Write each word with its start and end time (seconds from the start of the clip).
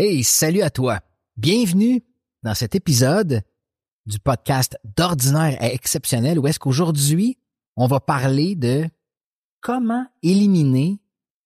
Hey, 0.00 0.22
salut 0.22 0.62
à 0.62 0.70
toi. 0.70 1.00
Bienvenue 1.36 2.04
dans 2.44 2.54
cet 2.54 2.76
épisode 2.76 3.42
du 4.06 4.20
podcast 4.20 4.78
d'ordinaire 4.96 5.56
à 5.58 5.72
exceptionnel 5.72 6.38
où 6.38 6.46
est-ce 6.46 6.60
qu'aujourd'hui, 6.60 7.36
on 7.74 7.88
va 7.88 7.98
parler 7.98 8.54
de 8.54 8.84
comment 9.60 10.06
éliminer 10.22 11.00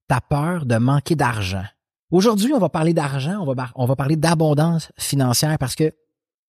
ta 0.06 0.20
peur 0.20 0.66
de 0.66 0.76
manquer 0.76 1.14
d'argent. 1.14 1.64
Aujourd'hui, 2.10 2.52
on 2.52 2.58
va 2.58 2.68
parler 2.68 2.92
d'argent, 2.92 3.40
on 3.40 3.54
va, 3.54 3.70
on 3.74 3.86
va 3.86 3.96
parler 3.96 4.16
d'abondance 4.16 4.92
financière 4.98 5.56
parce 5.56 5.74
que 5.74 5.90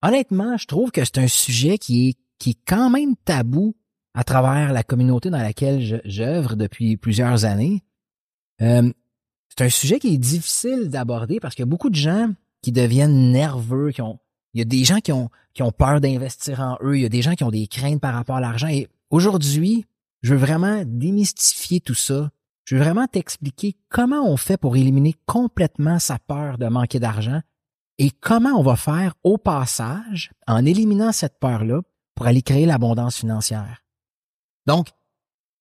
honnêtement, 0.02 0.58
je 0.58 0.68
trouve 0.68 0.92
que 0.92 1.06
c'est 1.06 1.20
un 1.20 1.30
sujet 1.30 1.78
qui 1.78 2.10
est, 2.10 2.18
qui 2.38 2.50
est 2.50 2.60
quand 2.68 2.90
même 2.90 3.16
tabou 3.16 3.78
à 4.14 4.26
travers 4.26 4.74
la 4.74 4.84
communauté 4.84 5.30
dans 5.30 5.42
laquelle 5.42 6.02
j'œuvre 6.04 6.58
depuis 6.58 6.98
plusieurs 6.98 7.46
années. 7.46 7.82
Euh, 8.62 8.92
c'est 9.56 9.66
un 9.66 9.70
sujet 9.70 10.00
qui 10.00 10.16
est 10.16 10.18
difficile 10.18 10.90
d'aborder 10.90 11.40
parce 11.40 11.54
qu'il 11.54 11.62
y 11.62 11.68
a 11.68 11.70
beaucoup 11.70 11.92
de 11.92 11.96
gens 11.96 12.32
qui 12.64 12.72
deviennent 12.72 13.32
nerveux, 13.32 13.92
qui 13.92 14.02
ont, 14.02 14.18
il 14.56 14.60
y 14.60 14.62
a 14.64 14.66
des 14.66 14.84
gens 14.84 15.00
qui 15.00 15.12
ont, 15.12 15.30
qui 15.54 15.62
ont 15.62 15.72
peur 15.72 16.02
d'investir 16.02 16.60
en 16.60 16.78
eux, 16.82 16.98
il 16.98 17.04
y 17.04 17.06
a 17.06 17.10
des 17.10 17.22
gens 17.22 17.36
qui 17.36 17.44
ont 17.44 17.52
des 17.52 17.68
craintes 17.68 18.02
par 18.02 18.16
rapport 18.16 18.38
à 18.38 18.42
l'argent. 18.42 18.68
Et 18.68 18.88
aujourd'hui, 19.12 19.86
je 20.24 20.34
veux 20.34 20.40
vraiment 20.40 20.82
démystifier 20.88 21.82
tout 21.82 21.94
ça. 21.94 22.32
Je 22.66 22.76
veux 22.76 22.82
vraiment 22.82 23.06
t'expliquer 23.06 23.76
comment 23.90 24.28
on 24.28 24.38
fait 24.38 24.58
pour 24.58 24.76
éliminer 24.76 25.14
complètement 25.28 26.00
sa 26.00 26.18
peur 26.18 26.58
de 26.58 26.68
manquer 26.68 27.00
d'argent 27.00 27.42
et 28.00 28.10
comment 28.10 28.58
on 28.58 28.64
va 28.64 28.76
faire 28.76 29.14
au 29.22 29.38
passage, 29.38 30.32
en 30.48 30.66
éliminant 30.66 31.12
cette 31.12 31.40
peur-là, 31.40 31.82
pour 32.16 32.26
aller 32.26 32.42
créer 32.42 32.66
l'abondance 32.66 33.18
financière. 33.18 33.84
Donc, 34.66 34.88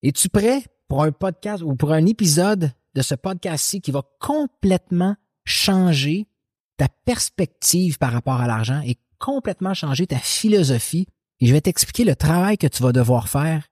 es-tu 0.03 0.31
prêt 0.31 0.65
pour 0.89 1.03
un 1.03 1.13
podcast 1.13 1.63
ou 1.63 1.75
pour 1.75 1.93
un 1.93 2.07
épisode 2.07 2.73
de 2.95 3.03
ce 3.03 3.15
podcast-ci 3.15 3.81
qui 3.81 3.91
va 3.91 4.03
complètement 4.19 5.17
changer 5.45 6.29
ta 6.77 6.89
perspective 7.05 7.99
par 7.99 8.13
rapport 8.13 8.41
à 8.41 8.47
l'argent 8.47 8.81
et 8.85 8.99
complètement 9.19 9.75
changer 9.75 10.07
ta 10.07 10.19
philosophie. 10.19 11.07
Et 11.41 11.47
je 11.47 11.53
vais 11.53 11.61
t'expliquer 11.61 12.05
le 12.05 12.17
travail 12.17 12.59
que 12.59 12.67
tu 12.67 12.83
vas 12.83 12.93
devoir 12.93 13.29
faire 13.29 13.67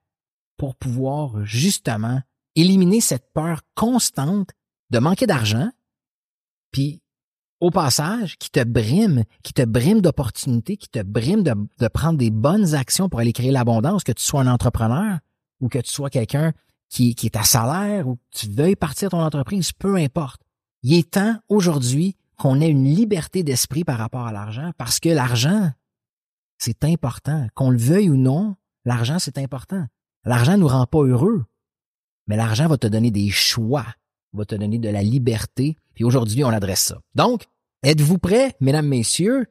pour 0.57 0.75
pouvoir 0.75 1.43
justement 1.45 2.21
éliminer 2.55 3.01
cette 3.01 3.31
peur 3.33 3.61
constante 3.75 4.49
de 4.89 4.99
manquer 4.99 5.25
d'argent, 5.25 5.71
puis 6.71 7.01
au 7.61 7.69
passage, 7.69 8.37
qui 8.37 8.49
te 8.49 8.63
brime, 8.63 9.23
qui 9.43 9.53
te 9.53 9.61
brime 9.61 10.01
d'opportunités, 10.01 10.77
qui 10.77 10.89
te 10.89 11.01
brime 11.03 11.43
de, 11.43 11.53
de, 11.79 11.87
prendre 11.87 12.17
des 12.17 12.31
bonnes 12.31 12.73
actions 12.73 13.07
pour 13.07 13.19
aller 13.19 13.33
créer 13.33 13.51
l'abondance, 13.51 14.03
que 14.03 14.11
tu 14.11 14.23
sois 14.23 14.41
un 14.41 14.47
entrepreneur 14.47 15.19
ou 15.59 15.69
que 15.69 15.79
tu 15.79 15.91
sois 15.91 16.09
quelqu'un 16.09 16.53
qui, 16.91 17.15
qui 17.15 17.25
est 17.25 17.37
à 17.37 17.43
salaire 17.43 18.07
ou 18.07 18.17
que 18.17 18.21
tu 18.31 18.49
veuilles 18.49 18.75
partir 18.75 19.09
ton 19.09 19.21
entreprise, 19.21 19.71
peu 19.71 19.95
importe. 19.95 20.41
Il 20.83 20.93
est 20.93 21.11
temps 21.11 21.37
aujourd'hui 21.47 22.17
qu'on 22.37 22.59
ait 22.59 22.69
une 22.69 22.85
liberté 22.85 23.43
d'esprit 23.43 23.83
par 23.83 23.97
rapport 23.97 24.27
à 24.27 24.31
l'argent 24.31 24.71
parce 24.77 24.99
que 24.99 25.09
l'argent, 25.09 25.71
c'est 26.57 26.83
important. 26.83 27.47
Qu'on 27.55 27.71
le 27.71 27.77
veuille 27.77 28.09
ou 28.09 28.17
non, 28.17 28.55
l'argent, 28.83 29.19
c'est 29.19 29.37
important. 29.37 29.85
L'argent 30.25 30.57
nous 30.57 30.67
rend 30.67 30.85
pas 30.85 31.01
heureux, 31.01 31.45
mais 32.27 32.35
l'argent 32.35 32.67
va 32.67 32.77
te 32.77 32.87
donner 32.87 33.09
des 33.09 33.29
choix, 33.29 33.85
va 34.33 34.45
te 34.45 34.55
donner 34.55 34.77
de 34.77 34.89
la 34.89 35.01
liberté. 35.01 35.77
Puis 35.95 36.03
aujourd'hui, 36.03 36.43
on 36.43 36.49
adresse 36.49 36.81
ça. 36.81 36.99
Donc, 37.15 37.45
êtes-vous 37.83 38.17
prêts, 38.17 38.55
mesdames, 38.59 38.87
messieurs? 38.87 39.45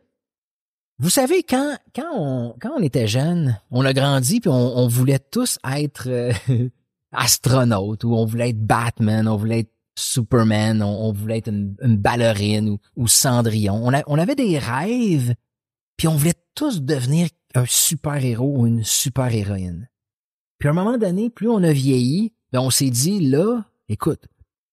Vous 0.98 1.10
savez, 1.10 1.42
quand, 1.42 1.78
quand, 1.96 2.12
on, 2.14 2.54
quand 2.60 2.72
on 2.76 2.82
était 2.82 3.08
jeune, 3.08 3.58
on 3.70 3.86
a 3.86 3.94
grandi 3.94 4.40
puis 4.40 4.50
on, 4.50 4.78
on 4.78 4.88
voulait 4.88 5.18
tous 5.18 5.58
être 5.64 6.08
euh, 6.08 6.32
astronaute 7.12 8.04
ou 8.04 8.14
on 8.14 8.24
voulait 8.24 8.50
être 8.50 8.64
Batman, 8.64 9.28
on 9.28 9.36
voulait 9.36 9.60
être 9.60 9.72
Superman, 9.96 10.82
on, 10.82 11.12
voulait 11.12 11.38
être 11.38 11.48
une, 11.48 11.74
ballerine 11.98 12.78
ou, 12.96 13.06
Cendrillon. 13.06 13.90
On, 14.06 14.18
avait 14.18 14.34
des 14.34 14.58
rêves, 14.58 15.34
puis 15.96 16.08
on 16.08 16.16
voulait 16.16 16.34
tous 16.54 16.82
devenir 16.82 17.28
un 17.54 17.64
super-héros 17.66 18.60
ou 18.60 18.66
une 18.66 18.84
super-héroïne. 18.84 19.88
Puis 20.58 20.68
à 20.68 20.72
un 20.72 20.74
moment 20.74 20.96
donné, 20.96 21.28
plus 21.28 21.48
on 21.48 21.62
a 21.62 21.72
vieilli, 21.72 22.32
ben 22.52 22.60
on 22.60 22.70
s'est 22.70 22.90
dit, 22.90 23.20
là, 23.20 23.64
écoute, 23.88 24.26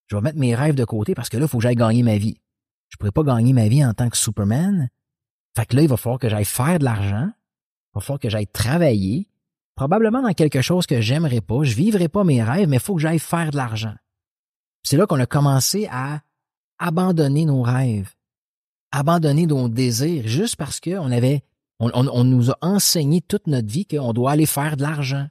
je 0.07 0.15
vais 0.15 0.21
mettre 0.21 0.37
mes 0.37 0.55
rêves 0.55 0.75
de 0.75 0.85
côté 0.85 1.13
parce 1.13 1.29
que 1.29 1.37
là, 1.37 1.45
il 1.45 1.47
faut 1.49 1.57
que 1.57 1.63
j'aille 1.63 1.75
gagner 1.75 2.03
ma 2.03 2.17
vie. 2.17 2.39
Je 2.89 2.97
pourrais 2.97 3.11
pas 3.11 3.23
gagner 3.23 3.51
ma 3.53 3.67
vie 3.67 3.83
en 3.83 3.93
tant 3.93 4.09
que 4.09 4.17
Superman. 4.17 4.89
Fait 5.55 5.65
que 5.65 5.75
là, 5.75 5.81
il 5.81 5.89
va 5.89 5.97
falloir 5.97 6.19
que 6.19 6.29
j'aille 6.29 6.45
faire 6.45 6.79
de 6.79 6.85
l'argent. 6.85 7.29
Il 7.29 7.95
va 7.95 8.01
falloir 8.01 8.19
que 8.19 8.29
j'aille 8.29 8.47
travailler 8.47 9.27
probablement 9.77 10.23
dans 10.23 10.33
quelque 10.33 10.61
chose 10.61 10.87
que 10.87 10.99
j'aimerais 10.99 11.39
pas, 11.39 11.63
je 11.63 11.75
vivrai 11.75 12.09
pas 12.09 12.25
mes 12.25 12.43
rêves, 12.43 12.67
mais 12.67 12.77
il 12.77 12.81
faut 12.81 12.95
que 12.95 13.01
j'aille 13.01 13.19
faire 13.19 13.51
de 13.51 13.57
l'argent. 13.57 13.93
C'est 14.83 14.97
là 14.97 15.05
qu'on 15.05 15.19
a 15.19 15.27
commencé 15.27 15.87
à 15.91 16.21
abandonner 16.79 17.45
nos 17.45 17.61
rêves, 17.61 18.09
abandonner 18.91 19.45
nos 19.45 19.69
désirs, 19.69 20.27
juste 20.27 20.55
parce 20.55 20.79
qu'on 20.79 21.11
avait, 21.11 21.43
on, 21.79 22.23
nous 22.23 22.49
a 22.49 22.57
enseigné 22.61 23.21
toute 23.21 23.45
notre 23.45 23.67
vie 23.67 23.85
qu'on 23.85 24.13
doit 24.13 24.31
aller 24.31 24.47
faire 24.47 24.77
de 24.77 24.81
l'argent. 24.81 25.27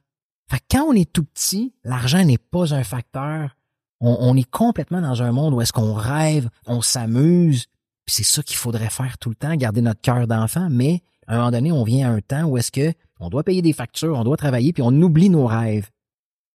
Quand 0.71 0.83
on 0.83 0.93
est 0.93 1.11
tout 1.11 1.25
petit, 1.25 1.73
l'argent 1.83 2.23
n'est 2.23 2.37
pas 2.37 2.73
un 2.73 2.85
facteur. 2.85 3.57
On, 3.99 4.15
on, 4.21 4.37
est 4.37 4.49
complètement 4.49 5.01
dans 5.01 5.23
un 5.23 5.33
monde 5.33 5.55
où 5.55 5.61
est-ce 5.61 5.73
qu'on 5.73 5.93
rêve, 5.93 6.49
on 6.67 6.81
s'amuse, 6.81 7.65
c'est 8.05 8.23
ça 8.23 8.41
qu'il 8.43 8.55
faudrait 8.55 8.89
faire 8.89 9.17
tout 9.17 9.29
le 9.29 9.35
temps, 9.35 9.53
garder 9.55 9.81
notre 9.81 9.99
cœur 9.99 10.25
d'enfant, 10.25 10.69
mais 10.71 11.01
à 11.27 11.33
un 11.33 11.37
moment 11.39 11.51
donné, 11.51 11.71
on 11.73 11.83
vient 11.83 12.09
à 12.09 12.13
un 12.13 12.21
temps 12.21 12.45
où 12.45 12.57
est-ce 12.57 12.71
que 12.71 12.93
on 13.19 13.29
doit 13.29 13.43
payer 13.43 13.61
des 13.61 13.73
factures, 13.73 14.17
on 14.17 14.23
doit 14.23 14.37
travailler, 14.37 14.73
puis 14.73 14.83
on 14.83 15.01
oublie 15.01 15.29
nos 15.29 15.45
rêves. 15.45 15.89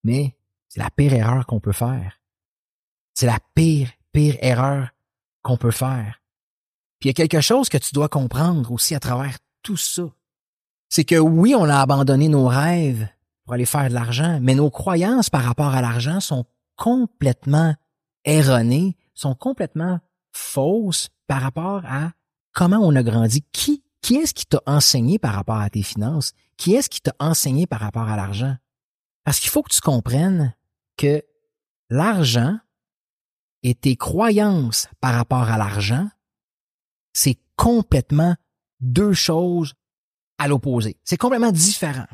Mais 0.03 0.35
c'est 0.69 0.79
la 0.79 0.89
pire 0.89 1.13
erreur 1.13 1.45
qu'on 1.45 1.59
peut 1.59 1.71
faire. 1.71 2.19
C'est 3.13 3.25
la 3.25 3.39
pire, 3.53 3.89
pire 4.11 4.37
erreur 4.41 4.89
qu'on 5.41 5.57
peut 5.57 5.71
faire. 5.71 6.21
Puis 6.99 7.09
il 7.09 7.11
y 7.11 7.11
a 7.11 7.27
quelque 7.27 7.41
chose 7.41 7.69
que 7.69 7.77
tu 7.77 7.93
dois 7.93 8.09
comprendre 8.09 8.71
aussi 8.71 8.95
à 8.95 8.99
travers 8.99 9.37
tout 9.61 9.77
ça. 9.77 10.03
C'est 10.89 11.03
que 11.03 11.15
oui, 11.15 11.55
on 11.55 11.65
a 11.65 11.79
abandonné 11.79 12.29
nos 12.29 12.47
rêves 12.47 13.07
pour 13.43 13.53
aller 13.53 13.65
faire 13.65 13.89
de 13.89 13.93
l'argent, 13.93 14.39
mais 14.41 14.55
nos 14.55 14.69
croyances 14.69 15.29
par 15.29 15.43
rapport 15.43 15.73
à 15.73 15.81
l'argent 15.81 16.19
sont 16.19 16.45
complètement 16.75 17.75
erronées, 18.25 18.95
sont 19.13 19.35
complètement 19.35 19.99
fausses 20.31 21.09
par 21.27 21.41
rapport 21.41 21.83
à 21.85 22.11
comment 22.53 22.79
on 22.79 22.95
a 22.95 23.03
grandi, 23.03 23.43
qui 23.51 23.83
qui 24.03 24.17
est-ce 24.17 24.33
qui 24.33 24.45
t'a 24.45 24.61
enseigné 24.67 25.17
par 25.17 25.33
rapport 25.33 25.59
à 25.59 25.69
tes 25.69 25.81
finances? 25.81 26.33
Qui 26.57 26.75
est-ce 26.75 26.89
qui 26.89 27.01
t'a 27.01 27.15
enseigné 27.19 27.65
par 27.65 27.79
rapport 27.79 28.09
à 28.09 28.17
l'argent? 28.17 28.55
Parce 29.23 29.39
qu'il 29.39 29.49
faut 29.49 29.63
que 29.63 29.73
tu 29.73 29.81
comprennes 29.81 30.53
que 30.97 31.23
l'argent 31.89 32.59
et 33.63 33.73
tes 33.73 33.95
croyances 33.95 34.87
par 34.99 35.15
rapport 35.15 35.49
à 35.49 35.57
l'argent, 35.57 36.09
c'est 37.13 37.39
complètement 37.55 38.35
deux 38.81 39.13
choses 39.13 39.73
à 40.37 40.49
l'opposé. 40.49 40.97
C'est 41.05 41.17
complètement 41.17 41.53
différent. 41.53 42.07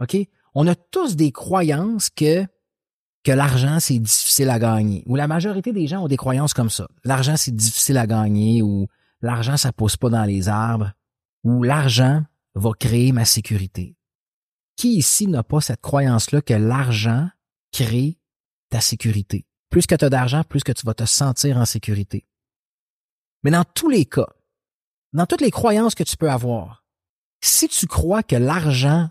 OK? 0.00 0.14
On 0.54 0.66
a 0.66 0.74
tous 0.74 1.16
des 1.16 1.32
croyances 1.32 2.10
que, 2.10 2.44
que 3.24 3.32
l'argent, 3.32 3.80
c'est 3.80 3.98
difficile 3.98 4.50
à 4.50 4.58
gagner. 4.58 5.02
Ou 5.06 5.16
la 5.16 5.26
majorité 5.26 5.72
des 5.72 5.86
gens 5.86 6.04
ont 6.04 6.08
des 6.08 6.18
croyances 6.18 6.52
comme 6.52 6.70
ça. 6.70 6.86
L'argent, 7.04 7.38
c'est 7.38 7.54
difficile 7.54 7.96
à 7.96 8.06
gagner 8.06 8.60
ou 8.60 8.86
l'argent, 9.20 9.56
ça 9.56 9.72
pousse 9.72 9.96
pas 9.96 10.10
dans 10.10 10.24
les 10.24 10.48
arbres, 10.48 10.92
ou 11.44 11.62
l'argent 11.62 12.24
va 12.54 12.72
créer 12.78 13.12
ma 13.12 13.24
sécurité. 13.24 13.96
Qui 14.76 14.96
ici 14.96 15.26
n'a 15.26 15.42
pas 15.42 15.60
cette 15.60 15.80
croyance-là 15.80 16.42
que 16.42 16.54
l'argent 16.54 17.28
crée 17.72 18.18
ta 18.70 18.80
sécurité? 18.80 19.46
Plus 19.70 19.86
que 19.86 19.94
tu 19.94 20.04
as 20.04 20.10
d'argent, 20.10 20.44
plus 20.44 20.62
que 20.62 20.72
tu 20.72 20.86
vas 20.86 20.94
te 20.94 21.04
sentir 21.04 21.56
en 21.56 21.64
sécurité. 21.64 22.26
Mais 23.42 23.50
dans 23.50 23.64
tous 23.64 23.88
les 23.88 24.04
cas, 24.04 24.28
dans 25.12 25.26
toutes 25.26 25.40
les 25.40 25.50
croyances 25.50 25.94
que 25.94 26.02
tu 26.02 26.16
peux 26.16 26.30
avoir, 26.30 26.84
si 27.40 27.68
tu 27.68 27.86
crois 27.86 28.22
que 28.22 28.36
l'argent 28.36 29.10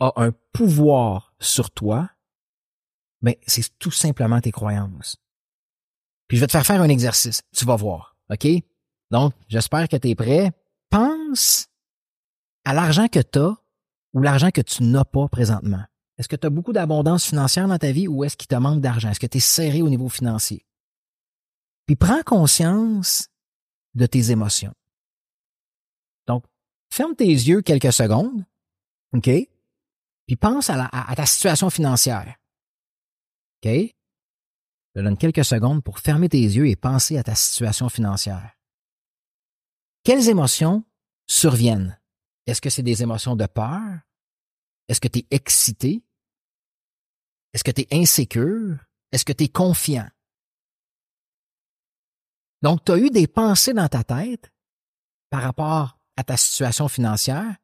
a 0.00 0.12
un 0.16 0.32
pouvoir 0.52 1.34
sur 1.40 1.70
toi, 1.70 2.10
ben, 3.22 3.34
c'est 3.46 3.78
tout 3.78 3.90
simplement 3.90 4.40
tes 4.40 4.52
croyances. 4.52 5.16
Puis 6.28 6.36
je 6.36 6.42
vais 6.42 6.46
te 6.46 6.52
faire 6.52 6.66
faire 6.66 6.80
un 6.80 6.88
exercice. 6.88 7.42
Tu 7.54 7.64
vas 7.64 7.76
voir. 7.76 8.16
OK? 8.30 8.46
Donc, 9.12 9.34
j'espère 9.46 9.88
que 9.88 9.96
tu 9.96 10.08
es 10.08 10.14
prêt. 10.14 10.50
Pense 10.88 11.68
à 12.64 12.72
l'argent 12.72 13.08
que 13.08 13.20
tu 13.20 13.38
as 13.38 13.56
ou 14.14 14.22
l'argent 14.22 14.50
que 14.50 14.62
tu 14.62 14.82
n'as 14.82 15.04
pas 15.04 15.28
présentement. 15.28 15.84
Est-ce 16.18 16.28
que 16.28 16.36
tu 16.36 16.46
as 16.46 16.50
beaucoup 16.50 16.72
d'abondance 16.72 17.26
financière 17.26 17.68
dans 17.68 17.78
ta 17.78 17.92
vie 17.92 18.08
ou 18.08 18.24
est-ce 18.24 18.38
qu'il 18.38 18.48
te 18.48 18.54
manque 18.54 18.80
d'argent? 18.80 19.10
Est-ce 19.10 19.20
que 19.20 19.26
tu 19.26 19.36
es 19.36 19.40
serré 19.40 19.82
au 19.82 19.90
niveau 19.90 20.08
financier? 20.08 20.64
Puis 21.86 21.96
prends 21.96 22.22
conscience 22.22 23.28
de 23.94 24.06
tes 24.06 24.30
émotions. 24.30 24.74
Donc, 26.26 26.44
ferme 26.90 27.14
tes 27.14 27.26
yeux 27.26 27.60
quelques 27.60 27.92
secondes, 27.92 28.46
OK? 29.12 29.28
Puis 30.26 30.36
pense 30.36 30.70
à, 30.70 30.88
ta 31.14 31.26
situation 31.26 31.68
financière. 31.68 32.36
OK? 33.62 33.70
Je 33.70 35.00
te 35.00 35.04
donne 35.04 35.18
quelques 35.18 35.44
secondes 35.44 35.82
pour 35.82 35.98
fermer 35.98 36.30
tes 36.30 36.40
yeux 36.40 36.68
et 36.68 36.76
penser 36.76 37.18
à 37.18 37.22
ta 37.22 37.34
situation 37.34 37.90
financière. 37.90 38.52
Quelles 40.04 40.28
émotions 40.28 40.84
surviennent? 41.26 41.98
Est-ce 42.46 42.60
que 42.60 42.70
c'est 42.70 42.82
des 42.82 43.02
émotions 43.02 43.36
de 43.36 43.46
peur? 43.46 44.00
Est-ce 44.88 45.00
que 45.00 45.08
tu 45.08 45.20
es 45.20 45.26
excité? 45.30 46.02
Est-ce 47.52 47.64
que 47.64 47.70
tu 47.70 47.82
es 47.82 47.88
insécure? 47.92 48.78
Est-ce 49.12 49.24
que 49.24 49.32
tu 49.32 49.44
es 49.44 49.48
confiant? 49.48 50.08
Donc, 52.62 52.84
tu 52.84 52.92
as 52.92 52.98
eu 52.98 53.10
des 53.10 53.26
pensées 53.26 53.74
dans 53.74 53.88
ta 53.88 54.04
tête 54.04 54.52
par 55.30 55.42
rapport 55.42 55.98
à 56.16 56.24
ta 56.24 56.36
situation 56.36 56.88
financière, 56.88 57.56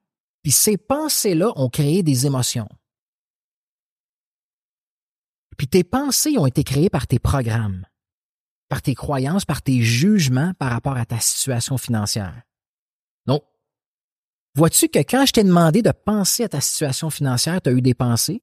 puis 0.42 0.52
ces 0.52 0.76
pensées-là 0.76 1.52
ont 1.56 1.68
créé 1.68 2.02
des 2.02 2.26
émotions. 2.26 2.68
Puis 5.56 5.68
tes 5.68 5.84
pensées 5.84 6.38
ont 6.38 6.46
été 6.46 6.64
créées 6.64 6.90
par 6.90 7.06
tes 7.06 7.18
programmes, 7.18 7.86
par 8.68 8.82
tes 8.82 8.94
croyances, 8.94 9.44
par 9.44 9.62
tes 9.62 9.82
jugements 9.82 10.52
par 10.58 10.70
rapport 10.70 10.96
à 10.96 11.06
ta 11.06 11.18
situation 11.20 11.78
financière? 11.78 12.42
Donc, 13.26 13.42
vois-tu 14.54 14.88
que 14.88 14.98
quand 14.98 15.26
je 15.26 15.32
t'ai 15.32 15.44
demandé 15.44 15.82
de 15.82 15.90
penser 15.90 16.44
à 16.44 16.48
ta 16.48 16.60
situation 16.60 17.10
financière, 17.10 17.60
tu 17.60 17.70
as 17.70 17.72
eu 17.72 17.82
des 17.82 17.94
pensées 17.94 18.42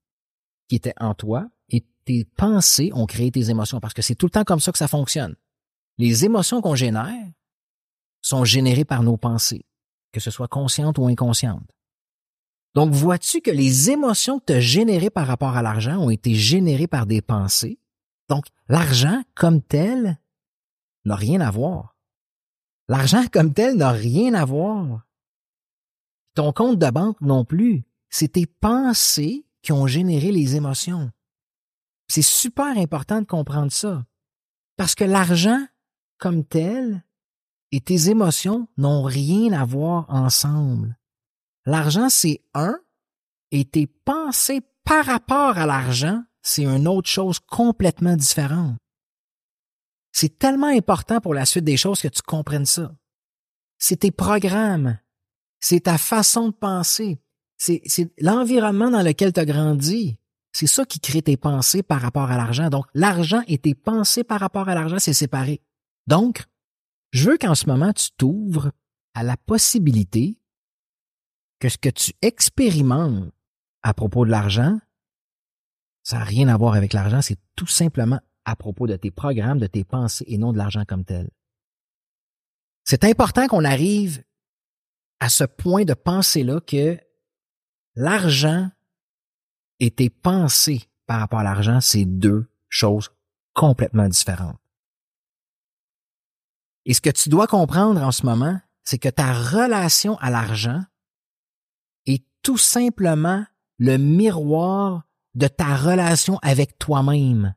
qui 0.68 0.76
étaient 0.76 0.94
en 1.00 1.14
toi 1.14 1.48
et 1.70 1.86
tes 2.06 2.26
pensées 2.26 2.92
ont 2.94 3.06
créé 3.06 3.32
tes 3.32 3.50
émotions 3.50 3.80
parce 3.80 3.94
que 3.94 4.02
c'est 4.02 4.16
tout 4.16 4.28
le 4.28 4.32
temps 4.32 4.44
comme 4.44 4.60
ça 4.60 4.72
que 4.72 4.78
ça 4.78 4.88
fonctionne. 4.88 5.36
Les 5.98 6.26
émotions 6.26 6.62
qu'on 6.62 6.76
génère 6.76 7.32
sont 8.22 8.44
générées 8.44 8.86
par 8.86 9.04
nos 9.04 9.18
pensées, 9.18 9.66
que 10.12 10.20
ce 10.20 10.32
soit 10.32 10.48
conscientes 10.48 10.98
ou 10.98 11.08
inconscientes. 11.08 11.70
Donc, 12.74 12.92
vois-tu 12.92 13.40
que 13.40 13.52
les 13.52 13.90
émotions 13.90 14.40
que 14.40 14.46
tu 14.48 14.54
as 14.54 14.60
générées 14.60 15.10
par 15.10 15.28
rapport 15.28 15.56
à 15.56 15.62
l'argent 15.62 15.98
ont 15.98 16.10
été 16.10 16.36
générées 16.36 16.88
par 16.88 17.06
des 17.06 17.22
pensées? 17.22 17.80
Donc, 18.30 18.46
l'argent 18.68 19.24
comme 19.36 19.62
tel 19.62 20.20
n'a 21.06 21.16
rien 21.16 21.42
à 21.42 21.52
voir. 21.52 21.96
L'argent 22.88 23.26
comme 23.32 23.54
tel 23.54 23.76
n'a 23.76 23.92
rien 23.92 24.34
à 24.34 24.46
voir. 24.46 25.08
Ton 26.34 26.52
compte 26.52 26.80
de 26.80 26.90
banque 26.90 27.20
non 27.22 27.46
plus. 27.46 27.84
C'est 28.10 28.34
tes 28.34 28.46
pensées 28.46 29.46
qui 29.62 29.72
ont 29.72 29.88
généré 29.88 30.32
les 30.32 30.56
émotions. 30.56 31.12
C'est 32.08 32.22
super 32.22 32.78
important 32.78 33.22
de 33.22 33.26
comprendre 33.26 33.72
ça. 33.72 34.06
Parce 34.78 34.96
que 34.96 35.04
l'argent 35.04 35.66
comme 36.18 36.46
tel 36.46 37.04
et 37.72 37.82
tes 37.82 38.10
émotions 38.10 38.68
n'ont 38.78 39.04
rien 39.04 39.54
à 39.54 39.66
voir 39.66 40.06
ensemble. 40.10 40.98
L'argent, 41.66 42.10
c'est 42.10 42.42
un, 42.54 42.80
et 43.52 43.66
tes 43.66 43.88
pensées 43.88 44.62
par 44.84 45.06
rapport 45.06 45.58
à 45.58 45.66
l'argent, 45.66 46.24
c'est 46.46 46.64
une 46.64 46.88
autre 46.88 47.10
chose 47.10 47.40
complètement 47.40 48.16
différente. 48.16 48.78
C'est 50.12 50.38
tellement 50.38 50.68
important 50.68 51.20
pour 51.20 51.34
la 51.34 51.44
suite 51.44 51.66
des 51.66 51.76
choses 51.76 52.02
que 52.02 52.08
tu 52.08 52.22
comprennes 52.22 52.68
ça. 52.68 52.96
C'est 53.80 53.98
tes 53.98 54.12
programmes, 54.12 55.00
c'est 55.60 55.82
ta 55.82 55.98
façon 55.98 56.50
de 56.50 56.54
penser, 56.54 57.18
c'est 57.58 57.82
l'environnement 58.20 58.92
dans 58.92 59.02
lequel 59.02 59.34
tu 59.34 59.40
as 59.40 59.46
grandi. 59.46 60.20
C'est 60.54 60.68
ça 60.68 60.86
qui 60.86 61.00
crée 61.00 61.24
tes 61.24 61.36
pensées 61.36 61.84
par 61.84 62.00
rapport 62.00 62.30
à 62.30 62.38
l'argent. 62.38 62.70
Donc, 62.70 62.86
l'argent 62.94 63.42
et 63.48 63.58
tes 63.58 63.76
pensées 63.76 64.24
par 64.24 64.40
rapport 64.40 64.70
à 64.70 64.76
l'argent, 64.76 65.00
c'est 65.00 65.14
séparé. 65.14 65.62
Donc, 66.08 66.46
je 67.12 67.32
veux 67.32 67.38
qu'en 67.38 67.56
ce 67.56 67.66
moment, 67.66 67.92
tu 67.92 68.12
t'ouvres 68.12 68.72
à 69.16 69.24
la 69.24 69.36
possibilité 69.36 70.40
que 71.60 71.70
ce 71.70 71.78
que 71.78 71.90
tu 71.90 72.14
expérimentes 72.22 73.34
à 73.82 73.94
propos 73.94 74.26
de 74.26 74.32
l'argent, 74.32 74.80
ça 76.06 76.20
n'a 76.20 76.24
rien 76.24 76.48
à 76.48 76.56
voir 76.56 76.76
avec 76.76 76.94
l'argent, 76.94 77.22
c'est 77.22 77.38
tout 77.58 77.68
simplement 77.68 78.22
à 78.46 78.56
propos 78.56 78.88
de 78.88 78.96
tes 78.96 79.12
programmes, 79.12 79.60
de 79.60 79.68
tes 79.68 79.84
pensées 79.84 80.24
et 80.28 80.38
non 80.38 80.54
de 80.54 80.58
l'argent 80.58 80.86
comme 80.88 81.04
tel. 81.04 81.30
C'est 82.86 83.04
important 83.04 83.48
qu'on 83.48 83.66
arrive 83.66 84.24
à 85.20 85.28
ce 85.28 85.44
point 85.44 85.84
de 85.84 85.94
pensée-là 85.94 86.62
que 86.62 86.98
l'argent 87.96 88.70
et 89.82 89.92
tes 89.92 90.10
pensées 90.10 90.84
par 91.08 91.20
rapport 91.20 91.40
à 91.40 91.44
l'argent, 91.44 91.82
c'est 91.82 92.06
deux 92.06 92.50
choses 92.70 93.12
complètement 93.54 94.08
différentes. 94.08 94.60
Et 96.86 96.94
ce 96.94 97.02
que 97.02 97.10
tu 97.10 97.28
dois 97.28 97.48
comprendre 97.48 98.02
en 98.02 98.12
ce 98.12 98.26
moment, 98.26 98.58
c'est 98.84 99.00
que 99.00 99.10
ta 99.10 99.34
relation 99.34 100.18
à 100.20 100.30
l'argent 100.30 100.84
tout 102.46 102.58
simplement 102.60 103.44
le 103.80 103.98
miroir 103.98 105.08
de 105.36 105.48
ta 105.48 105.76
relation 105.76 106.40
avec 106.42 106.80
toi-même. 106.80 107.54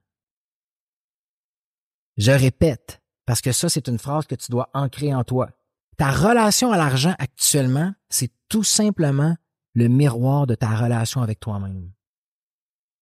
Je 2.16 2.32
répète, 2.32 3.00
parce 3.24 3.40
que 3.40 3.52
ça, 3.52 3.68
c'est 3.68 3.88
une 3.88 3.98
phrase 3.98 4.26
que 4.26 4.34
tu 4.34 4.50
dois 4.50 4.68
ancrer 4.74 5.14
en 5.14 5.22
toi. 5.24 5.50
Ta 5.96 6.10
relation 6.10 6.72
à 6.72 6.76
l'argent 6.76 7.14
actuellement, 7.18 7.92
c'est 8.08 8.32
tout 8.48 8.64
simplement 8.64 9.36
le 9.74 9.88
miroir 9.88 10.46
de 10.46 10.54
ta 10.54 10.74
relation 10.76 11.22
avec 11.22 11.38
toi-même. 11.38 11.92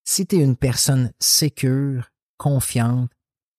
Si 0.05 0.27
tu 0.27 0.37
es 0.37 0.45
une 0.45 0.57
personne 0.57 1.13
sécure, 1.19 2.13
confiante, 2.37 3.11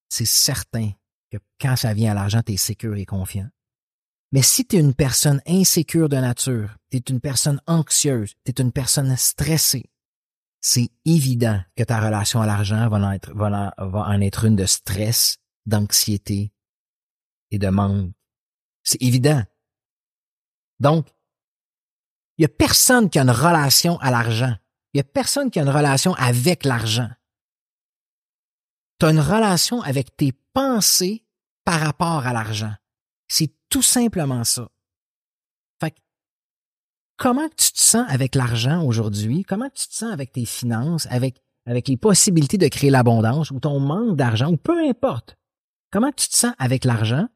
c'est 0.10 0.26
certain 0.26 0.92
que 1.32 1.38
quand 1.60 1.76
ça 1.76 1.94
vient 1.94 2.12
à 2.12 2.16
l'argent, 2.16 2.42
tu 2.46 2.54
es 2.54 2.58
sécure 2.58 2.96
et 2.96 3.06
confiant. 3.06 3.50
Mais 4.32 4.42
si 4.42 4.66
tu 4.66 4.76
es 4.76 4.80
une 4.80 4.94
personne 4.94 5.42
insécure 5.48 6.10
de 6.10 6.18
nature, 6.18 6.78
tu 6.92 6.98
es 6.98 7.04
une 7.10 7.20
personne 7.20 7.62
anxieuse, 7.66 8.36
tu 8.46 8.52
es 8.52 8.62
une 8.62 8.72
personne 8.72 9.16
stressée, 9.18 9.90
c'est 10.70 10.92
évident 11.06 11.62
que 11.78 11.84
ta 11.84 12.02
relation 12.02 12.42
à 12.42 12.46
l'argent 12.46 12.90
va, 12.90 12.98
en 12.98 14.22
être, 14.22 14.44
une 14.44 14.58
de 14.58 14.66
stress, 14.66 15.38
d'anxiété 15.66 16.52
et 17.52 17.58
de 17.58 17.70
manque. 17.70 18.12
C'est 18.84 19.02
évident. 19.02 19.42
Donc, 20.82 21.08
il 22.38 22.42
y 22.42 22.46
a 22.46 22.50
personne 22.50 23.10
qui 23.10 23.18
a 23.18 23.22
une 23.22 23.32
relation 23.32 23.98
à 24.00 24.12
l'argent. 24.12 24.54
Il 24.94 24.98
y 24.98 25.00
a 25.00 25.06
personne 25.06 25.50
qui 25.50 25.58
a 25.60 25.62
une 25.62 25.70
relation 25.70 26.14
avec 26.16 26.66
l'argent. 26.66 27.12
Tu 29.00 29.06
as 29.06 29.12
une 29.12 29.22
relation 29.22 29.82
avec 29.84 30.18
tes 30.18 30.34
pensées 30.52 31.26
par 31.64 31.80
rapport 31.80 32.28
à 32.28 32.34
l'argent. 32.34 32.74
C'est 33.30 33.54
tout 33.70 33.82
simplement 33.82 34.44
ça. 34.44 34.68
Comment 37.18 37.50
tu 37.50 37.72
te 37.72 37.80
sens 37.80 38.06
avec 38.10 38.36
l'argent 38.36 38.84
aujourd'hui? 38.86 39.44
Comment 39.44 39.70
tu 39.70 39.88
te 39.88 39.94
sens 39.94 40.14
avec 40.14 40.32
tes 40.32 40.46
finances, 40.46 41.08
avec, 41.10 41.42
avec 41.66 41.88
les 41.88 41.98
possibilités 41.98 42.60
de 42.60 42.68
créer 42.68 42.92
l'abondance 42.92 43.50
ou 43.50 43.60
ton 43.60 43.80
manque 43.80 44.16
d'argent 44.16 44.52
ou 44.52 44.58
peu 44.58 44.88
importe? 44.88 45.36
Comment 45.92 46.12
tu 46.12 46.30
te 46.30 46.36
sens 46.36 46.54
avec 46.60 46.86
l'argent? 46.86 47.28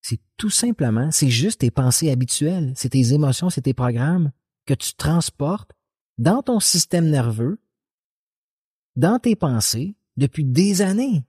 C'est 0.00 0.20
tout 0.36 0.50
simplement, 0.50 1.10
c'est 1.10 1.30
juste 1.30 1.60
tes 1.60 1.70
pensées 1.72 2.10
habituelles, 2.10 2.72
c'est 2.76 2.90
tes 2.90 3.12
émotions, 3.12 3.50
c'est 3.50 3.62
tes 3.62 3.74
programmes 3.74 4.30
que 4.66 4.74
tu 4.74 4.94
transportes 4.94 5.72
dans 6.18 6.42
ton 6.42 6.60
système 6.60 7.08
nerveux, 7.10 7.60
dans 8.94 9.18
tes 9.18 9.34
pensées, 9.36 9.96
depuis 10.16 10.44
des 10.44 10.82
années. 10.82 11.24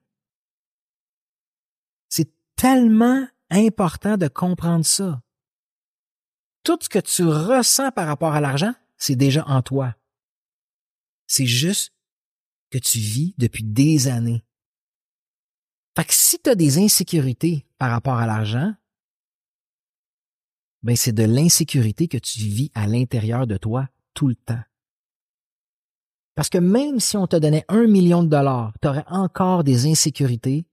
C'est 2.10 2.32
tellement 2.56 3.26
important 3.50 4.18
de 4.18 4.28
comprendre 4.28 4.86
ça. 4.86 5.22
Tout 6.64 6.80
ce 6.82 6.90
que 6.90 7.00
tu 7.00 7.24
ressens 7.24 7.92
par 7.92 8.08
rapport 8.08 8.34
à 8.34 8.42
l'argent, 8.42 8.74
c'est 8.98 9.16
déjà 9.16 9.46
en 9.48 9.62
toi. 9.62 9.96
C'est 11.28 11.46
juste 11.46 11.94
que 12.72 12.78
tu 12.78 13.00
vis 13.00 13.36
depuis 13.38 13.64
des 13.64 14.08
années. 14.08 14.44
Fait 15.96 16.06
que 16.06 16.14
si 16.14 16.40
tu 16.40 16.50
as 16.50 16.56
des 16.56 16.80
insécurités 16.80 17.66
par 17.78 17.92
rapport 17.92 18.16
à 18.16 18.26
l'argent, 18.26 18.74
ben 20.82 20.96
c'est 20.96 21.14
de 21.14 21.24
l'insécurité 21.24 22.08
que 22.08 22.18
tu 22.18 22.40
vis 22.40 22.72
à 22.74 22.88
l'intérieur 22.88 23.46
de 23.46 23.58
toi 23.58 23.90
tout 24.14 24.28
le 24.28 24.36
temps. 24.36 24.62
Parce 26.36 26.50
que 26.50 26.58
même 26.58 27.00
si 27.00 27.16
on 27.16 27.28
te 27.28 27.36
donnait 27.36 27.66
un 27.68 27.88
million 27.88 28.24
de 28.24 28.30
dollars, 28.30 28.74
tu 28.82 28.88
aurais 28.88 29.06
encore 29.08 29.64
des 29.64 29.86
insécurités 29.86 30.66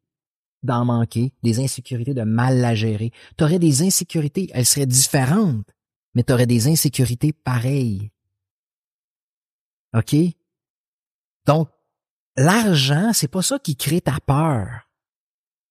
d'en 0.63 0.85
manquer, 0.85 1.33
des 1.43 1.61
insécurités 1.61 2.15
de 2.15 2.23
mal 2.23 2.59
la 2.59 2.75
gérer. 2.75 3.13
Tu 3.37 3.45
aurais 3.45 3.59
des 3.59 3.83
insécurités, 3.83 4.51
elles 4.53 4.67
seraient 4.67 4.87
différentes, 4.87 5.71
mais 6.15 6.25
tu 6.25 6.33
aurais 6.33 6.47
des 6.47 6.69
insécurités 6.69 7.33
pareilles. 7.33 8.11
OK? 9.95 10.15
Donc, 11.47 11.69
l'argent, 12.37 13.13
c'est 13.13 13.29
pas 13.29 13.43
ça 13.43 13.59
qui 13.59 13.77
crée 13.77 14.01
ta 14.01 14.19
peur. 14.21 14.89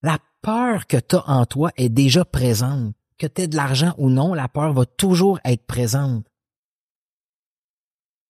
La 0.02 0.20
peur 0.42 0.88
que 0.88 0.98
tu 0.98 1.16
as 1.16 1.30
en 1.30 1.46
toi 1.46 1.72
est 1.76 1.90
déjà 1.90 2.26
présente. 2.26 2.96
Que 3.18 3.28
tu 3.28 3.42
aies 3.42 3.48
de 3.48 3.56
l'argent 3.58 3.94
ou 3.98 4.10
non, 4.10 4.34
la 4.34 4.48
peur 4.48 4.74
va 4.74 4.86
toujours 4.86 5.40
être 5.44 5.66
présente. 5.66 6.26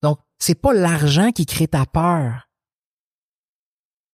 Donc, 0.01 0.19
c'est 0.39 0.59
pas 0.59 0.73
l'argent 0.73 1.31
qui 1.31 1.45
crée 1.45 1.67
ta 1.67 1.85
peur. 1.85 2.49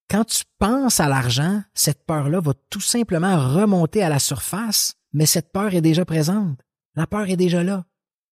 Quand 0.09 0.25
tu 0.25 0.43
penses 0.59 0.99
à 0.99 1.07
l'argent, 1.07 1.63
cette 1.73 2.05
peur-là 2.05 2.39
va 2.39 2.53
tout 2.69 2.81
simplement 2.81 3.37
remonter 3.53 4.03
à 4.03 4.09
la 4.09 4.19
surface, 4.19 4.95
mais 5.13 5.25
cette 5.25 5.51
peur 5.51 5.73
est 5.73 5.81
déjà 5.81 6.05
présente. 6.05 6.59
La 6.95 7.07
peur 7.07 7.29
est 7.29 7.37
déjà 7.37 7.63
là. 7.63 7.85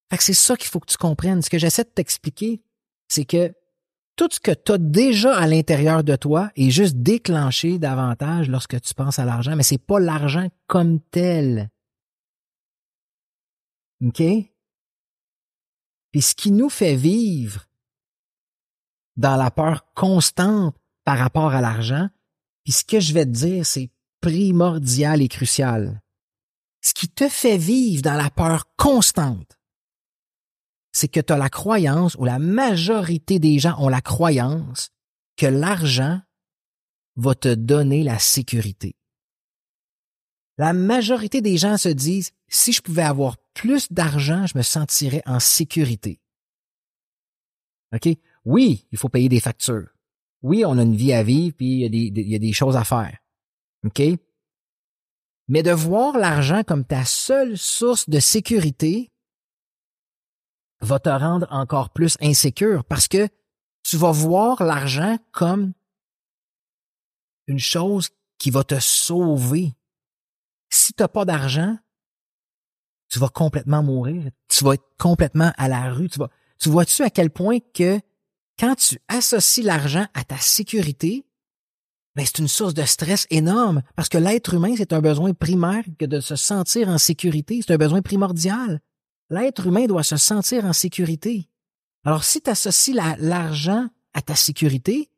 Fait 0.09 0.21
c'est 0.21 0.33
ça 0.33 0.55
qu'il 0.55 0.69
faut 0.69 0.79
que 0.79 0.91
tu 0.91 0.97
comprennes. 0.97 1.41
Ce 1.41 1.49
que 1.49 1.57
j'essaie 1.57 1.83
de 1.83 1.89
t'expliquer, 1.89 2.61
c'est 3.07 3.25
que 3.25 3.53
tout 4.15 4.29
ce 4.31 4.39
que 4.39 4.51
tu 4.51 4.73
as 4.73 4.77
déjà 4.77 5.35
à 5.35 5.47
l'intérieur 5.47 6.03
de 6.03 6.15
toi 6.15 6.51
est 6.55 6.69
juste 6.69 6.97
déclenché 6.97 7.79
davantage 7.79 8.47
lorsque 8.47 8.79
tu 8.79 8.93
penses 8.93 9.19
à 9.19 9.25
l'argent, 9.25 9.55
mais 9.55 9.63
c'est 9.63 9.79
pas 9.79 9.99
l'argent 9.99 10.47
comme 10.67 10.99
tel. 10.99 11.71
OK? 14.05 14.21
Puis 16.11 16.21
ce 16.21 16.35
qui 16.35 16.51
nous 16.51 16.69
fait 16.69 16.95
vivre 16.95 17.65
dans 19.15 19.35
la 19.35 19.49
peur 19.49 19.91
constante 19.95 20.75
par 21.03 21.17
rapport 21.17 21.53
à 21.53 21.61
l'argent, 21.61 22.09
puis 22.63 22.71
ce 22.71 22.83
que 22.83 22.99
je 22.99 23.13
vais 23.13 23.25
te 23.25 23.31
dire, 23.31 23.65
c'est 23.65 23.89
primordial 24.21 25.21
et 25.21 25.27
crucial. 25.27 26.02
Ce 26.83 26.93
qui 26.93 27.07
te 27.07 27.29
fait 27.29 27.57
vivre 27.57 28.01
dans 28.01 28.15
la 28.15 28.29
peur 28.29 28.75
constante, 28.75 29.57
c'est 30.91 31.07
que 31.07 31.21
tu 31.21 31.31
as 31.31 31.37
la 31.37 31.49
croyance, 31.49 32.15
ou 32.15 32.25
la 32.25 32.39
majorité 32.39 33.39
des 33.39 33.57
gens 33.57 33.79
ont 33.79 33.87
la 33.87 34.01
croyance, 34.01 34.91
que 35.37 35.45
l'argent 35.45 36.21
va 37.15 37.35
te 37.35 37.53
donner 37.53 38.03
la 38.03 38.19
sécurité. 38.19 38.95
La 40.57 40.73
majorité 40.73 41.41
des 41.41 41.57
gens 41.57 41.77
se 41.77 41.89
disent, 41.89 42.31
si 42.49 42.73
je 42.73 42.81
pouvais 42.81 43.01
avoir 43.01 43.37
plus 43.53 43.91
d'argent, 43.91 44.45
je 44.45 44.57
me 44.57 44.61
sentirais 44.61 45.23
en 45.25 45.39
sécurité. 45.39 46.19
OK? 47.95 48.09
Oui, 48.45 48.85
il 48.91 48.97
faut 48.97 49.09
payer 49.09 49.29
des 49.29 49.39
factures. 49.39 49.89
Oui, 50.41 50.65
on 50.65 50.77
a 50.77 50.83
une 50.83 50.95
vie 50.95 51.13
à 51.13 51.23
vivre, 51.23 51.55
puis 51.55 51.65
il 51.65 51.79
y 51.79 51.85
a 51.85 51.89
des, 51.89 52.21
il 52.21 52.29
y 52.29 52.35
a 52.35 52.39
des 52.39 52.53
choses 52.53 52.75
à 52.75 52.83
faire. 52.83 53.17
OK? 53.85 54.01
Mais 55.47 55.63
de 55.63 55.71
voir 55.71 56.17
l'argent 56.17 56.63
comme 56.63 56.85
ta 56.85 57.05
seule 57.05 57.57
source 57.57 58.09
de 58.09 58.19
sécurité 58.19 59.11
va 60.81 60.99
te 60.99 61.09
rendre 61.09 61.47
encore 61.49 61.89
plus 61.89 62.17
insécure 62.21 62.83
parce 62.85 63.07
que 63.07 63.27
tu 63.83 63.97
vas 63.97 64.11
voir 64.11 64.63
l'argent 64.63 65.17
comme 65.31 65.73
une 67.47 67.59
chose 67.59 68.09
qui 68.37 68.49
va 68.49 68.63
te 68.63 68.79
sauver. 68.79 69.73
Si 70.69 70.93
tu 70.93 71.03
n'as 71.03 71.07
pas 71.07 71.25
d'argent, 71.25 71.77
tu 73.09 73.19
vas 73.19 73.29
complètement 73.29 73.83
mourir. 73.83 74.31
Tu 74.47 74.63
vas 74.63 74.73
être 74.73 74.87
complètement 74.97 75.51
à 75.57 75.67
la 75.67 75.91
rue. 75.91 76.09
Tu, 76.09 76.19
tu 76.59 76.69
vois-tu 76.69 77.03
à 77.03 77.09
quel 77.09 77.29
point 77.29 77.59
que 77.73 77.99
quand 78.57 78.75
tu 78.75 78.99
associes 79.07 79.63
l'argent 79.63 80.07
à 80.13 80.23
ta 80.23 80.37
sécurité, 80.37 81.25
ben 82.15 82.25
c'est 82.25 82.39
une 82.39 82.47
source 82.47 82.73
de 82.73 82.83
stress 82.83 83.25
énorme 83.29 83.81
parce 83.95 84.09
que 84.09 84.17
l'être 84.17 84.53
humain, 84.53 84.75
c'est 84.77 84.93
un 84.93 85.01
besoin 85.01 85.33
primaire 85.33 85.83
que 85.97 86.05
de 86.05 86.19
se 86.19 86.35
sentir 86.35 86.89
en 86.89 86.97
sécurité. 86.97 87.61
C'est 87.61 87.73
un 87.73 87.77
besoin 87.77 88.01
primordial. 88.01 88.81
L'être 89.29 89.67
humain 89.67 89.85
doit 89.85 90.03
se 90.03 90.17
sentir 90.17 90.65
en 90.65 90.73
sécurité. 90.73 91.49
Alors, 92.03 92.23
si 92.23 92.41
tu 92.41 92.49
associes 92.49 92.93
l'argent 93.17 93.87
à 94.13 94.21
ta 94.21 94.35
sécurité, 94.35 95.09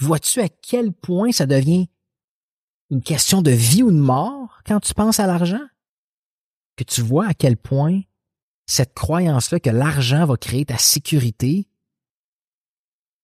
vois-tu 0.00 0.40
à 0.40 0.48
quel 0.48 0.92
point 0.92 1.30
ça 1.30 1.46
devient 1.46 1.88
une 2.90 3.02
question 3.02 3.42
de 3.42 3.50
vie 3.50 3.82
ou 3.82 3.90
de 3.90 3.96
mort 3.96 4.60
quand 4.66 4.80
tu 4.80 4.92
penses 4.94 5.20
à 5.20 5.26
l'argent? 5.26 5.64
Que 6.76 6.84
tu 6.84 7.00
vois 7.00 7.28
à 7.28 7.34
quel 7.34 7.56
point 7.56 8.00
cette 8.66 8.94
croyance-là 8.94 9.60
que 9.60 9.70
l'argent 9.70 10.26
va 10.26 10.36
créer 10.36 10.64
ta 10.64 10.78
sécurité 10.78 11.68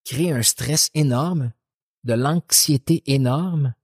crée 0.05 0.33
un 0.33 0.43
stress 0.43 0.91
énorme, 0.95 1.53
de 2.05 2.15
l'anxiété 2.15 3.03
énorme. 3.07 3.75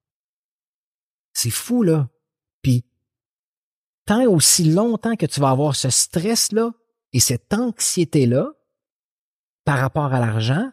C'est 1.33 1.51
fou, 1.51 1.83
là. 1.83 2.09
Puis, 2.63 2.85
tant 4.07 4.25
aussi 4.25 4.65
longtemps 4.65 5.17
que 5.17 5.27
tu 5.27 5.41
vas 5.41 5.51
avoir 5.51 5.77
ce 5.77 5.91
stress-là 5.91 6.73
et 7.13 7.21
cette 7.21 7.53
anxiété-là 7.53 8.53
par 9.65 9.79
rapport 9.79 10.15
à 10.15 10.21
l'argent, 10.21 10.71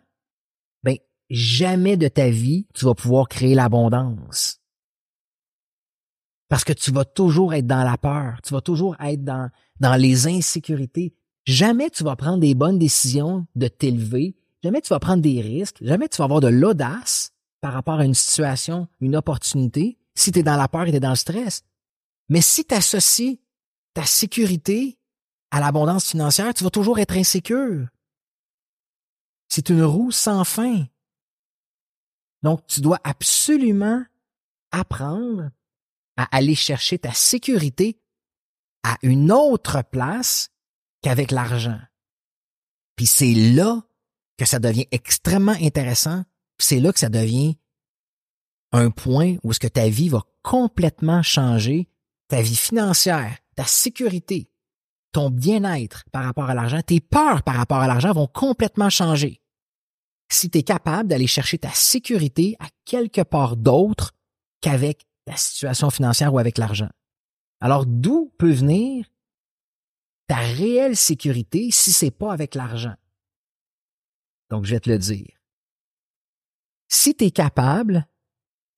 ben, 0.83 0.97
jamais 1.29 1.97
de 1.97 2.07
ta 2.07 2.29
vie, 2.29 2.67
tu 2.73 2.85
vas 2.85 2.93
pouvoir 2.93 3.27
créer 3.27 3.55
l'abondance. 3.55 4.61
Parce 6.47 6.63
que 6.63 6.73
tu 6.73 6.91
vas 6.91 7.05
toujours 7.05 7.53
être 7.53 7.67
dans 7.67 7.83
la 7.83 7.97
peur, 7.97 8.39
tu 8.43 8.53
vas 8.53 8.61
toujours 8.61 8.95
être 9.01 9.23
dans, 9.23 9.49
dans 9.79 9.95
les 9.95 10.27
insécurités. 10.27 11.15
Jamais 11.45 11.89
tu 11.89 12.03
vas 12.03 12.15
prendre 12.15 12.37
des 12.37 12.55
bonnes 12.55 12.79
décisions 12.79 13.47
de 13.55 13.67
t'élever, 13.67 14.37
jamais 14.63 14.81
tu 14.81 14.89
vas 14.89 14.99
prendre 14.99 15.21
des 15.21 15.41
risques, 15.41 15.77
jamais 15.81 16.07
tu 16.07 16.17
vas 16.17 16.25
avoir 16.25 16.39
de 16.39 16.47
l'audace 16.47 17.32
par 17.63 17.71
rapport 17.71 18.01
à 18.01 18.03
une 18.03 18.13
situation, 18.13 18.89
une 18.99 19.15
opportunité, 19.15 19.97
si 20.15 20.33
tu 20.33 20.39
es 20.39 20.43
dans 20.43 20.57
la 20.57 20.67
peur 20.67 20.83
et 20.83 20.91
tu 20.91 20.97
es 20.97 20.99
dans 20.99 21.11
le 21.11 21.15
stress. 21.15 21.63
Mais 22.27 22.41
si 22.41 22.65
tu 22.65 22.75
associes 22.75 23.39
ta 23.93 24.05
sécurité 24.05 24.99
à 25.49 25.61
l'abondance 25.61 26.09
financière, 26.09 26.53
tu 26.53 26.65
vas 26.65 26.69
toujours 26.69 26.99
être 26.99 27.15
insécure. 27.15 27.87
C'est 29.47 29.69
une 29.69 29.81
roue 29.81 30.11
sans 30.11 30.43
fin. 30.43 30.85
Donc, 32.41 32.67
tu 32.67 32.81
dois 32.81 32.99
absolument 33.05 34.03
apprendre 34.71 35.49
à 36.17 36.35
aller 36.35 36.55
chercher 36.55 36.99
ta 36.99 37.13
sécurité 37.13 37.97
à 38.83 38.97
une 39.03 39.31
autre 39.31 39.81
place 39.89 40.49
qu'avec 41.01 41.31
l'argent. 41.31 41.79
Puis 42.97 43.05
c'est 43.05 43.33
là 43.33 43.83
que 44.37 44.43
ça 44.43 44.59
devient 44.59 44.87
extrêmement 44.91 45.55
intéressant, 45.61 46.25
c'est 46.63 46.79
là 46.79 46.93
que 46.93 46.99
ça 46.99 47.09
devient 47.09 47.57
un 48.71 48.89
point 48.89 49.35
où 49.43 49.51
est-ce 49.51 49.59
que 49.59 49.67
ta 49.67 49.89
vie 49.89 50.09
va 50.09 50.23
complètement 50.41 51.21
changer 51.21 51.89
ta 52.27 52.41
vie 52.41 52.55
financière, 52.55 53.37
ta 53.55 53.65
sécurité, 53.65 54.49
ton 55.11 55.29
bien-être 55.29 56.03
par 56.11 56.23
rapport 56.23 56.49
à 56.49 56.55
l'argent, 56.55 56.81
tes 56.81 56.99
peurs 56.99 57.43
par 57.43 57.55
rapport 57.55 57.79
à 57.79 57.87
l'argent 57.87 58.13
vont 58.13 58.27
complètement 58.27 58.89
changer. 58.89 59.41
Si 60.31 60.49
tu 60.49 60.59
es 60.59 60.63
capable 60.63 61.09
d'aller 61.09 61.27
chercher 61.27 61.59
ta 61.59 61.71
sécurité 61.71 62.55
à 62.59 62.67
quelque 62.85 63.21
part 63.21 63.55
d'autre 63.55 64.15
qu'avec 64.61 65.05
ta 65.25 65.35
situation 65.35 65.89
financière 65.89 66.33
ou 66.33 66.39
avec 66.39 66.57
l'argent. 66.57 66.89
Alors 67.59 67.85
d'où 67.85 68.33
peut 68.37 68.51
venir 68.51 69.05
ta 70.27 70.37
réelle 70.37 70.97
sécurité 70.97 71.69
si 71.71 71.91
c'est 71.91 72.11
pas 72.11 72.33
avec 72.33 72.55
l'argent? 72.55 72.95
Donc 74.49 74.65
je 74.65 74.71
vais 74.71 74.79
te 74.79 74.89
le 74.89 74.97
dire. 74.97 75.32
Si 76.95 77.15
tu 77.15 77.25
es 77.25 77.31
capable 77.31 78.07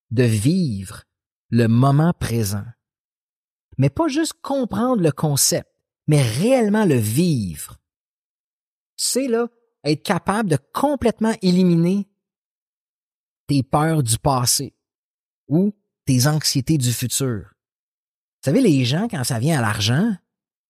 de 0.10 0.24
vivre 0.24 1.04
le 1.50 1.68
moment 1.68 2.14
présent, 2.14 2.64
mais 3.78 3.90
pas 3.90 4.08
juste 4.08 4.36
comprendre 4.42 5.02
le 5.02 5.12
concept, 5.12 5.70
mais 6.08 6.22
réellement 6.22 6.86
le 6.86 6.96
vivre. 6.96 7.78
C'est 8.96 9.28
là, 9.28 9.50
être 9.84 10.02
capable 10.02 10.50
de 10.50 10.58
complètement 10.72 11.36
éliminer 11.42 12.08
tes 13.48 13.64
peurs 13.64 14.02
du 14.02 14.18
passé 14.18 14.78
ou 15.50 15.74
tes 16.06 16.26
anxiétés 16.26 16.78
du 16.78 16.94
futur. 16.94 17.42
Vous 17.42 18.46
savez, 18.46 18.62
les 18.62 18.86
gens, 18.86 19.10
quand 19.10 19.26
ça 19.26 19.40
vient 19.40 19.60
à 19.60 19.62
l'argent, 19.62 20.16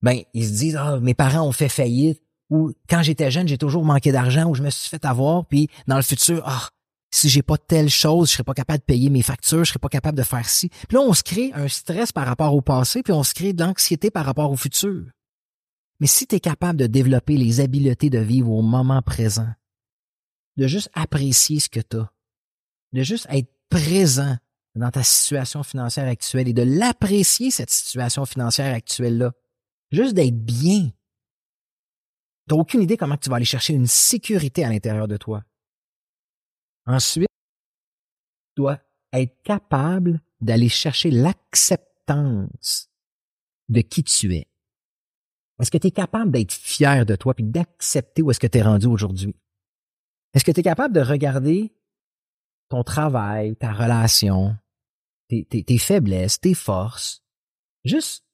ben, 0.02 0.20
ils 0.34 0.48
se 0.48 0.54
disent, 0.54 0.78
ah, 0.78 1.00
mes 1.00 1.14
parents 1.14 1.48
ont 1.48 1.52
fait 1.52 1.70
faillite, 1.70 2.24
ou 2.50 2.74
quand 2.90 3.04
j'étais 3.04 3.30
jeune, 3.30 3.48
j'ai 3.48 3.60
toujours 3.60 3.86
manqué 3.86 4.12
d'argent, 4.12 4.50
ou 4.50 4.56
je 4.56 4.64
me 4.64 4.72
suis 4.72 4.90
fait 4.90 5.06
avoir, 5.06 5.46
puis 5.46 5.70
dans 5.86 5.96
le 5.96 6.02
futur, 6.02 6.42
ah, 6.48 6.70
si 7.16 7.30
j'ai 7.30 7.44
pas 7.44 7.58
telle 7.58 7.90
chose, 7.90 8.28
je 8.28 8.34
serais 8.34 8.44
pas 8.44 8.54
capable 8.54 8.80
de 8.80 8.84
payer 8.84 9.10
mes 9.10 9.22
factures, 9.22 9.64
je 9.64 9.70
serais 9.70 9.80
pas 9.80 9.88
capable 9.88 10.18
de 10.18 10.24
faire 10.24 10.50
ci. 10.50 10.68
Puis 10.68 10.98
là, 10.98 11.00
on 11.00 11.14
se 11.14 11.24
crée 11.24 11.52
un 11.54 11.70
stress 11.70 12.12
par 12.12 12.26
rapport 12.26 12.54
au 12.54 12.62
passé, 12.62 13.04
puis 13.04 13.14
on 13.14 13.24
se 13.24 13.34
crée 13.34 13.54
de 13.54 13.64
l'anxiété 13.64 14.12
par 14.12 14.26
rapport 14.26 14.52
au 14.52 14.58
futur. 14.58 15.06
Mais 16.02 16.08
si 16.08 16.28
tu 16.28 16.36
es 16.36 16.40
capable 16.42 16.78
de 16.78 16.88
développer 16.88 17.38
les 17.38 17.62
habiletés 17.62 18.10
de 18.10 18.20
vivre 18.20 18.52
au 18.52 18.62
moment 18.62 19.02
présent, 19.02 19.48
de 20.58 20.68
juste 20.68 20.90
apprécier 20.94 21.62
ce 21.62 21.70
que 21.70 21.80
tu 21.80 21.96
as, 21.96 22.12
de 22.92 23.02
juste 23.02 23.28
être 23.30 23.50
présent 23.70 24.36
dans 24.76 24.92
ta 24.92 25.04
situation 25.04 25.64
financière 25.64 26.10
actuelle 26.10 26.50
et 26.50 26.54
de 26.54 26.64
l'apprécier, 26.64 27.50
cette 27.50 27.72
situation 27.72 28.26
financière 28.26 28.76
actuelle-là, 28.76 29.32
juste 29.90 30.16
d'être 30.16 30.38
bien, 30.38 30.90
tu 32.50 32.54
n'as 32.54 32.60
aucune 32.60 32.82
idée 32.82 32.98
comment 32.98 33.16
tu 33.16 33.30
vas 33.30 33.38
aller 33.38 33.46
chercher 33.46 33.74
une 33.74 33.88
sécurité 33.88 34.66
à 34.66 34.70
l'intérieur 34.70 35.08
de 35.08 35.16
toi. 35.16 35.46
Ensuite, 36.86 37.30
tu 38.56 38.62
dois 38.62 38.80
être 39.14 39.42
capable 39.44 40.22
d'aller 40.42 40.70
chercher 40.70 41.12
l'acceptance 41.12 42.90
de 43.70 43.82
qui 43.82 44.04
tu 44.04 44.36
es. 44.36 44.48
Est-ce 45.60 45.72
que 45.72 45.78
tu 45.78 45.88
es 45.88 45.92
capable 45.92 46.32
d'être 46.32 46.52
fier 46.52 47.06
de 47.06 47.16
toi 47.16 47.34
puis 47.34 47.44
d'accepter 47.44 48.22
où 48.22 48.30
est-ce 48.30 48.40
que 48.40 48.48
tu 48.48 48.58
es 48.58 48.62
rendu 48.62 48.88
aujourd'hui? 48.88 49.36
Est-ce 50.34 50.44
que 50.44 50.52
tu 50.52 50.60
es 50.60 50.64
capable 50.64 50.94
de 50.94 51.02
regarder 51.02 51.74
ton 52.70 52.84
travail, 52.84 53.56
ta 53.56 53.72
relation, 53.72 54.58
tes, 55.30 55.46
tes, 55.46 55.64
tes 55.64 55.78
faiblesses, 55.78 56.40
tes 56.40 56.54
forces? 56.54 57.24
Juste, 57.86 58.26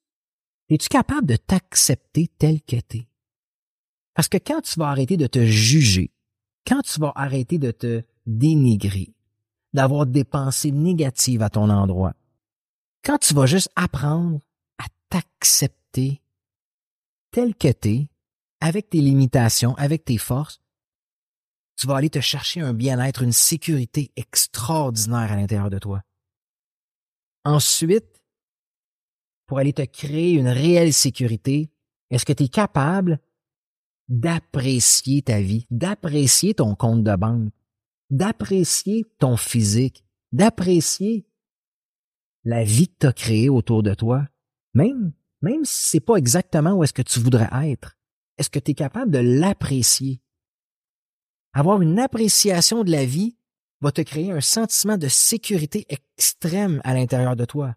es-tu 0.70 0.88
capable 0.90 1.28
de 1.28 1.36
t'accepter 1.36 2.28
tel 2.40 2.62
que 2.62 2.78
tu 2.78 2.98
es? 2.98 3.08
Parce 4.14 4.30
que 4.30 4.38
quand 4.38 4.62
tu 4.62 4.80
vas 4.80 4.90
arrêter 4.90 5.16
de 5.16 5.28
te 5.28 5.46
juger, 5.46 6.12
quand 6.66 6.82
tu 6.82 7.00
vas 7.00 7.12
arrêter 7.16 7.60
de 7.60 7.72
te 7.72 8.04
dénigrer, 8.26 9.14
d'avoir 9.74 10.06
des 10.06 10.24
pensées 10.24 10.72
négatives 10.72 11.42
à 11.42 11.50
ton 11.50 11.70
endroit, 11.70 12.14
quand 13.04 13.18
tu 13.18 13.34
vas 13.34 13.46
juste 13.46 13.70
apprendre 13.76 14.40
à 14.78 14.86
t'accepter 15.10 16.22
tel 17.32 17.56
que 17.56 17.72
t'es, 17.72 18.08
avec 18.60 18.90
tes 18.90 19.02
limitations, 19.02 19.74
avec 19.76 20.06
tes 20.06 20.18
forces, 20.18 20.62
tu 21.78 21.88
vas 21.88 21.96
aller 21.96 22.10
te 22.10 22.20
chercher 22.20 22.62
un 22.62 22.74
bien-être, 22.74 23.24
une 23.24 23.32
sécurité 23.32 24.12
extraordinaire 24.16 25.32
à 25.32 25.36
l'intérieur 25.36 25.72
de 25.72 25.80
toi. 25.80 26.04
Ensuite, 27.44 28.24
pour 29.48 29.58
aller 29.58 29.74
te 29.74 29.82
créer 29.82 30.34
une 30.34 30.48
réelle 30.48 30.94
sécurité, 30.94 31.72
est-ce 32.12 32.26
que 32.26 32.34
tu 32.34 32.44
es 32.44 32.48
capable 32.50 33.20
d'apprécier 34.10 35.22
ta 35.24 35.42
vie, 35.42 35.66
d'apprécier 35.72 36.54
ton 36.54 36.76
compte 36.76 37.04
de 37.04 37.16
banque, 37.16 37.52
d'apprécier 38.12 39.06
ton 39.18 39.38
physique, 39.38 40.04
d'apprécier 40.32 41.26
la 42.44 42.64
vie 42.64 42.88
que 42.88 42.96
tu 43.00 43.08
as 43.08 43.14
créée 43.14 43.50
autour 43.50 43.82
de 43.82 43.94
toi, 43.94 44.28
même, 44.74 45.14
même 45.42 45.66
si 45.66 45.90
c'est 45.90 46.00
pas 46.00 46.18
exactement 46.18 46.74
où 46.74 46.84
est-ce 46.84 46.94
que 46.94 47.02
tu 47.02 47.20
voudrais 47.20 47.50
être. 47.72 47.98
Est-ce 48.38 48.50
que 48.50 48.60
tu 48.60 48.72
es 48.72 48.74
capable 48.76 49.12
de 49.12 49.20
l'apprécier? 49.20 50.22
Avoir 51.54 51.82
une 51.82 52.00
appréciation 52.00 52.84
de 52.84 52.92
la 52.92 53.06
vie 53.06 53.38
va 53.82 53.92
te 53.92 54.02
créer 54.02 54.32
un 54.32 54.42
sentiment 54.42 54.98
de 54.98 55.08
sécurité 55.08 55.86
extrême 55.90 56.82
à 56.84 56.94
l'intérieur 56.94 57.36
de 57.36 57.46
toi. 57.46 57.76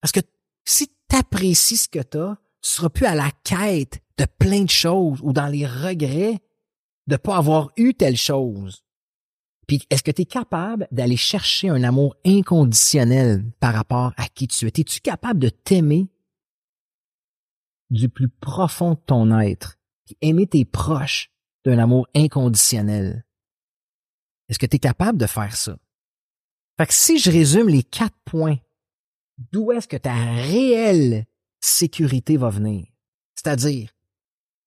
Parce 0.00 0.12
que 0.12 0.20
si 0.64 0.88
tu 0.88 1.16
apprécies 1.16 1.76
ce 1.76 1.88
que 1.88 2.02
tu 2.02 2.18
as, 2.18 2.38
tu 2.60 2.70
seras 2.70 2.90
plus 2.90 3.06
à 3.06 3.14
la 3.14 3.30
quête 3.44 4.00
de 4.18 4.24
plein 4.38 4.64
de 4.64 4.70
choses 4.70 5.20
ou 5.22 5.32
dans 5.32 5.46
les 5.46 5.66
regrets 5.66 6.40
de 7.12 7.18
pas 7.18 7.36
avoir 7.36 7.70
eu 7.76 7.92
telle 7.92 8.16
chose. 8.16 8.82
Puis 9.68 9.86
est-ce 9.90 10.02
que 10.02 10.10
tu 10.10 10.22
es 10.22 10.24
capable 10.24 10.88
d'aller 10.90 11.18
chercher 11.18 11.68
un 11.68 11.84
amour 11.84 12.16
inconditionnel 12.24 13.44
par 13.60 13.74
rapport 13.74 14.14
à 14.16 14.28
qui 14.28 14.48
tu 14.48 14.66
es? 14.66 14.72
Es-tu 14.74 15.00
capable 15.00 15.38
de 15.38 15.50
t'aimer 15.50 16.08
du 17.90 18.08
plus 18.08 18.30
profond 18.30 18.94
de 18.94 19.00
ton 19.06 19.38
être, 19.40 19.78
puis 20.06 20.16
aimer 20.22 20.46
tes 20.46 20.64
proches 20.64 21.30
d'un 21.66 21.78
amour 21.78 22.08
inconditionnel? 22.14 23.26
Est-ce 24.48 24.58
que 24.58 24.66
tu 24.66 24.76
es 24.76 24.80
capable 24.80 25.18
de 25.18 25.26
faire 25.26 25.54
ça? 25.54 25.76
Fait 26.78 26.86
que 26.86 26.94
si 26.94 27.18
je 27.18 27.30
résume 27.30 27.68
les 27.68 27.82
quatre 27.82 28.16
points, 28.24 28.56
d'où 29.52 29.70
est-ce 29.70 29.86
que 29.86 29.98
ta 29.98 30.14
réelle 30.14 31.26
sécurité 31.60 32.38
va 32.38 32.48
venir? 32.48 32.86
C'est-à-dire, 33.34 33.90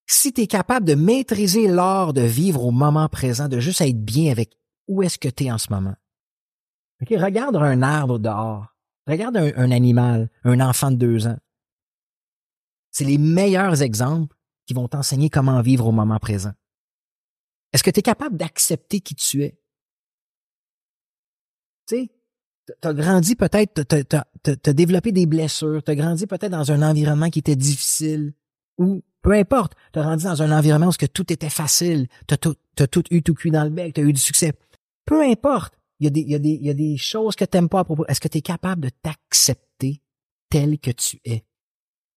si 0.08 0.34
tu 0.34 0.42
es 0.42 0.48
capable 0.48 0.86
de 0.86 0.96
maîtriser 0.96 1.68
l'art 1.68 2.14
de 2.14 2.22
vivre 2.22 2.64
au 2.64 2.72
moment 2.72 3.10
présent, 3.10 3.48
de 3.48 3.60
juste 3.60 3.82
être 3.82 4.04
bien 4.04 4.32
avec 4.32 4.58
où 4.88 5.02
est-ce 5.02 5.18
que 5.18 5.30
tu 5.30 5.46
es 5.46 5.52
en 5.52 5.58
ce 5.58 5.72
moment. 5.72 5.96
regarde 7.02 7.56
un 7.56 7.82
arbre 7.82 8.20
dehors. 8.20 8.68
Regarde 9.08 9.38
un, 9.38 9.72
animal, 9.72 10.30
un 10.44 10.60
enfant 10.60 10.90
de 10.90 10.96
deux 10.96 11.28
ans. 11.28 11.38
C'est 12.92 13.04
les 13.04 13.20
meilleurs 13.20 13.82
exemples 13.82 14.36
qui 14.66 14.74
vont 14.74 14.88
t'enseigner 14.88 15.30
comment 15.30 15.62
vivre 15.62 15.86
au 15.86 15.92
moment 15.92 16.18
présent. 16.18 16.54
Est-ce 17.72 17.84
que 17.84 17.92
tu 17.92 18.00
es 18.00 18.04
capable 18.04 18.38
d'accepter 18.38 19.02
qui 19.02 19.14
tu 19.16 19.44
es? 19.44 19.60
Tu 21.88 21.98
sais, 21.98 22.10
tu 22.68 22.88
as 22.88 22.94
grandi 22.94 23.36
peut-être, 23.36 23.84
tu 23.84 24.70
as 24.70 24.74
développé 24.74 25.12
des 25.12 25.28
blessures, 25.28 25.84
tu 25.84 25.92
as 25.92 25.96
grandi 25.96 26.26
peut-être 26.26 26.52
dans 26.52 26.72
un 26.72 26.82
environnement 26.82 27.30
qui 27.30 27.40
était 27.40 27.56
difficile, 27.56 28.34
ou 28.78 29.04
peu 29.26 29.32
importe, 29.32 29.74
tu 29.92 29.98
as 29.98 30.04
grandi 30.04 30.24
dans 30.24 30.44
un 30.44 30.56
environnement 30.56 30.90
où 30.90 31.08
tout 31.08 31.34
était 31.34 31.50
facile, 31.50 32.08
tu 32.28 32.36
as 32.36 32.38
tout, 32.38 32.56
tout 32.76 33.04
eu 33.10 33.24
tout 33.24 33.34
cuit 33.34 33.50
dans 33.50 33.64
le 33.64 33.72
bec, 33.72 33.96
tu 33.96 34.02
as 34.02 34.04
eu 34.04 34.14
du 34.14 34.22
succès. 34.22 34.54
Peu 35.04 35.24
importe, 35.24 35.80
il 36.00 36.04
y 36.04 36.08
a 36.08 36.12
des, 36.12 36.22
y 36.22 36.64
y 36.64 36.70
a 36.70 36.74
des 36.76 36.96
choses 36.98 37.36
que 37.36 37.44
tu 37.44 37.58
n'aimes 37.58 37.68
pas 37.68 37.80
à 37.80 37.84
propos. 37.86 38.06
Est-ce 38.06 38.22
que 38.22 38.28
tu 38.28 38.38
es 38.38 38.42
capable 38.42 38.84
de 38.84 38.90
t'accepter 39.02 40.04
tel 40.52 40.78
que 40.78 40.92
tu 40.92 41.20
es? 41.26 41.44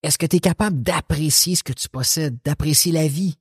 Est-ce 0.02 0.18
que 0.18 0.26
tu 0.26 0.36
es 0.36 0.40
capable 0.40 0.82
d'apprécier 0.82 1.54
ce 1.54 1.62
que 1.62 1.72
tu 1.72 1.88
possèdes, 1.88 2.36
d'apprécier 2.44 2.92
la 2.92 3.08
vie? 3.08 3.38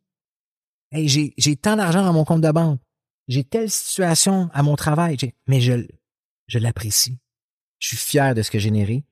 Hey, 0.93 1.09
j'ai, 1.09 1.33
j'ai 1.37 1.57
tant 1.57 1.75
d'argent 1.75 2.03
dans 2.03 2.13
mon 2.13 2.23
compte 2.23 2.41
de 2.41 2.51
banque. 2.51 2.79
J'ai 3.27 3.43
telle 3.43 3.69
situation 3.69 4.49
à 4.53 4.63
mon 4.63 4.77
travail, 4.77 5.17
mais 5.45 5.59
je, 5.59 5.73
je 6.47 6.57
l'apprécie. 6.57 7.19
Je 7.79 7.89
suis 7.89 7.97
fier 7.97 8.33
de 8.33 8.43
ce 8.43 8.49
que 8.49 8.59
j'ai 8.59 8.69
généré. 8.69 9.03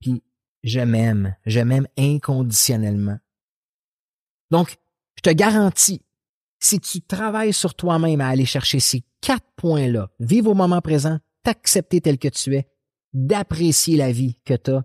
Puis 0.00 0.22
je 0.62 0.78
m'aime. 0.78 1.34
Je 1.46 1.58
m'aime 1.58 1.88
inconditionnellement. 1.98 3.18
Donc, 4.50 4.76
je 5.16 5.22
te 5.22 5.30
garantis, 5.30 6.02
si 6.60 6.80
tu 6.80 7.00
travailles 7.00 7.52
sur 7.52 7.74
toi-même 7.74 8.20
à 8.20 8.28
aller 8.28 8.46
chercher 8.46 8.80
ces 8.80 9.04
quatre 9.20 9.46
points-là, 9.56 10.10
vivre 10.20 10.50
au 10.50 10.54
moment 10.54 10.80
présent, 10.80 11.18
t'accepter 11.42 12.00
tel 12.00 12.18
que 12.18 12.28
tu 12.28 12.56
es, 12.56 12.68
d'apprécier 13.12 13.96
la 13.96 14.12
vie 14.12 14.38
que 14.44 14.54
tu 14.54 14.70
as, 14.72 14.84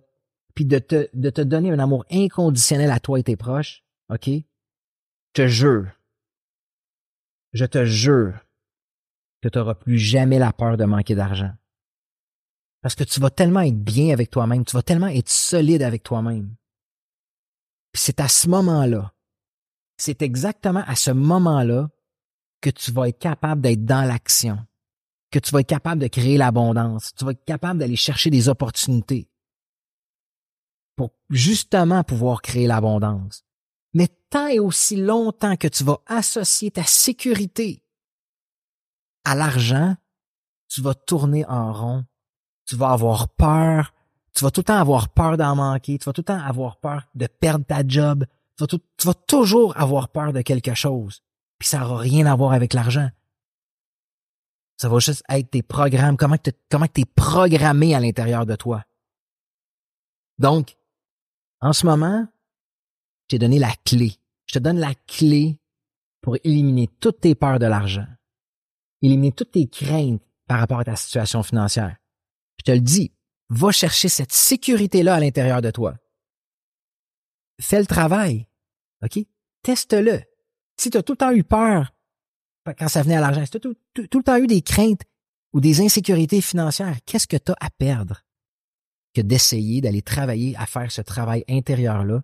puis 0.56 0.65
de 0.65 0.80
te, 0.80 1.10
de 1.13 1.30
te 1.30 1.41
donner 1.41 1.71
un 1.71 1.80
amour 1.80 2.06
inconditionnel 2.12 2.91
à 2.91 2.99
toi 2.99 3.19
et 3.19 3.23
tes 3.23 3.36
proches, 3.36 3.84
OK? 4.10 4.28
Je 4.28 4.43
te 5.34 5.47
jure, 5.47 5.88
je 7.54 7.65
te 7.65 7.86
jure 7.86 8.39
que 9.41 9.49
tu 9.49 9.58
n'auras 9.58 9.76
plus 9.76 9.97
jamais 9.97 10.39
la 10.39 10.54
peur 10.54 10.78
de 10.78 10.86
manquer 10.86 11.15
d'argent. 11.15 11.52
Parce 12.82 12.95
que 12.95 13.04
tu 13.04 13.19
vas 13.19 13.30
tellement 13.30 13.62
être 13.62 13.82
bien 13.82 14.12
avec 14.12 14.30
toi-même, 14.30 14.65
tu 14.65 14.76
vas 14.76 14.84
tellement 14.84 15.08
être 15.08 15.30
solide 15.30 15.84
avec 15.84 16.04
toi-même. 16.04 16.56
Puis 17.91 18.02
c'est 18.02 18.19
à 18.19 18.28
ce 18.28 18.49
moment-là, 18.49 19.12
c'est 19.97 20.21
exactement 20.21 20.84
à 20.88 20.95
ce 20.95 21.12
moment-là 21.12 21.89
que 22.62 22.69
tu 22.69 22.91
vas 22.91 23.10
être 23.10 23.19
capable 23.19 23.62
d'être 23.62 23.86
dans 23.86 24.03
l'action, 24.03 24.58
que 25.32 25.39
tu 25.39 25.51
vas 25.51 25.62
être 25.62 25.67
capable 25.67 26.01
de 26.01 26.08
créer 26.08 26.38
l'abondance, 26.38 27.13
tu 27.17 27.25
vas 27.25 27.32
être 27.32 27.45
capable 27.45 27.79
d'aller 27.79 27.95
chercher 27.95 28.29
des 28.29 28.49
opportunités 28.49 29.29
pour 30.95 31.12
justement 31.29 32.03
pouvoir 32.03 32.41
créer 32.41 32.67
l'abondance. 32.67 33.43
Mais 33.93 34.08
tant 34.29 34.47
et 34.47 34.60
aussi 34.60 34.95
longtemps 34.95 35.56
que 35.56 35.67
tu 35.67 35.84
vas 35.84 35.99
associer 36.08 36.71
ta 36.71 36.84
sécurité 36.84 37.84
à 39.25 39.36
l'argent, 39.36 39.95
tu 40.69 40.82
vas 40.82 40.95
tourner 40.95 41.45
en 41.45 41.71
rond 41.71 42.06
tu 42.65 42.75
vas 42.75 42.91
avoir 42.91 43.29
peur, 43.29 43.93
tu 44.34 44.43
vas 44.43 44.51
tout 44.51 44.62
le 44.62 44.65
temps 44.65 44.79
avoir 44.79 45.10
peur 45.10 45.38
d'en 45.38 45.56
manquer, 45.56 45.97
tu 45.97 46.06
vas 46.06 46.13
tout 46.13 46.21
le 46.21 46.25
temps 46.25 46.39
avoir 46.39 46.77
peur 46.77 47.03
de 47.15 47.27
perdre 47.27 47.65
ta 47.65 47.86
job, 47.86 48.25
tu 48.58 48.78
vas, 49.04 49.13
toujours 49.13 49.78
avoir 49.78 50.10
peur 50.10 50.34
de 50.34 50.42
quelque 50.42 50.74
chose. 50.74 51.22
Puis 51.60 51.70
ça 51.70 51.80
n'aura 51.80 52.00
rien 52.00 52.26
à 52.26 52.36
voir 52.36 52.54
avec 52.54 52.74
l'argent. 52.74 53.10
Ça 54.78 54.89
va 54.89 55.00
juste 55.00 55.24
être 55.30 55.52
tes 55.52 55.63
programmes, 55.63 56.18
comment 56.18 56.38
tu 56.38 56.52
es 57.02 57.06
programmé 57.06 57.96
à 57.96 58.00
l'intérieur 58.00 58.46
de 58.46 58.56
toi. 58.56 58.84
Donc, 60.39 60.76
en 61.62 61.74
ce 61.74 61.86
moment, 61.86 62.28
je 63.24 63.28
t'ai 63.30 63.39
donné 63.39 63.60
la 63.60 63.74
clé. 63.86 64.18
Je 64.46 64.56
te 64.56 64.60
donne 64.60 64.80
la 64.80 64.94
clé 65.08 65.58
pour 66.22 66.38
éliminer 66.44 66.89
toutes 67.00 67.22
tes 67.22 67.36
peurs 67.36 67.60
de 67.60 67.66
l'argent, 67.66 68.08
éliminer 69.02 69.32
toutes 69.32 69.52
tes 69.52 69.68
craintes 69.68 70.22
par 70.48 70.60
rapport 70.60 70.80
à 70.80 70.84
ta 70.84 70.96
situation 70.96 71.44
financière. 71.44 71.98
Je 72.60 72.63
te 72.63 72.72
le 72.72 72.82
dis, 72.82 73.13
va 73.50 73.72
chercher 73.72 74.10
cette 74.10 74.32
sécurité-là 74.32 75.16
à 75.16 75.20
l'intérieur 75.20 75.62
de 75.62 75.72
toi. 75.72 75.96
Fais 77.60 77.80
le 77.80 77.86
travail. 77.86 78.48
OK? 79.04 79.20
Teste-le. 79.62 80.22
Si 80.78 80.89
tu 80.89 80.98
as 80.98 81.04
tout 81.04 81.13
le 81.13 81.18
temps 81.18 81.32
eu 81.32 81.44
peur 81.44 81.94
quand 82.78 82.88
ça 82.88 83.04
venait 83.04 83.16
à 83.16 83.22
l'argent, 83.22 83.44
si 83.46 83.52
tu 83.52 83.58
as 83.58 83.60
tout, 83.60 83.76
tout, 83.94 84.18
le 84.18 84.24
temps 84.24 84.38
eu 84.38 84.48
des 84.48 84.62
craintes 84.62 85.02
ou 85.52 85.60
des 85.60 85.82
insécurités 85.82 86.42
financières, 86.42 86.98
qu'est-ce 87.06 87.28
que 87.28 87.38
tu 87.38 87.52
as 87.52 87.56
à 87.60 87.70
perdre 87.70 88.24
que 89.13 89.22
d'essayer 89.22 89.82
d'aller 89.82 90.02
travailler 90.02 90.56
à 90.58 90.66
faire 90.66 90.92
ce 90.92 91.02
travail 91.02 91.44
intérieur-là 91.50 92.24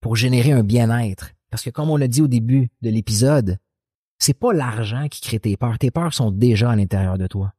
pour 0.00 0.16
générer 0.16 0.52
un 0.52 0.62
bien-être? 0.62 1.32
Parce 1.50 1.62
que 1.62 1.70
comme 1.70 1.90
on 1.90 1.96
l'a 1.96 2.08
dit 2.08 2.22
au 2.22 2.28
début 2.28 2.70
de 2.82 2.90
l'épisode, 2.90 3.58
c'est 4.18 4.34
pas 4.34 4.52
l'argent 4.52 5.08
qui 5.08 5.20
crée 5.20 5.40
tes 5.40 5.56
peurs. 5.56 5.78
Tes 5.78 5.90
peurs 5.90 6.14
sont 6.14 6.30
déjà 6.30 6.70
à 6.70 6.76
l'intérieur 6.76 7.18
de 7.18 7.26
toi. 7.26 7.54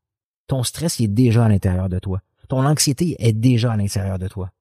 Ton 0.47 0.63
stress 0.63 0.99
est 0.99 1.07
déjà 1.07 1.45
à 1.45 1.49
l'intérieur 1.49 1.89
de 1.89 1.99
toi. 1.99 2.21
Ton 2.47 2.65
anxiété 2.65 3.15
est 3.19 3.33
déjà 3.33 3.73
à 3.73 3.77
l'intérieur 3.77 4.19
de 4.19 4.27
toi. 4.27 4.51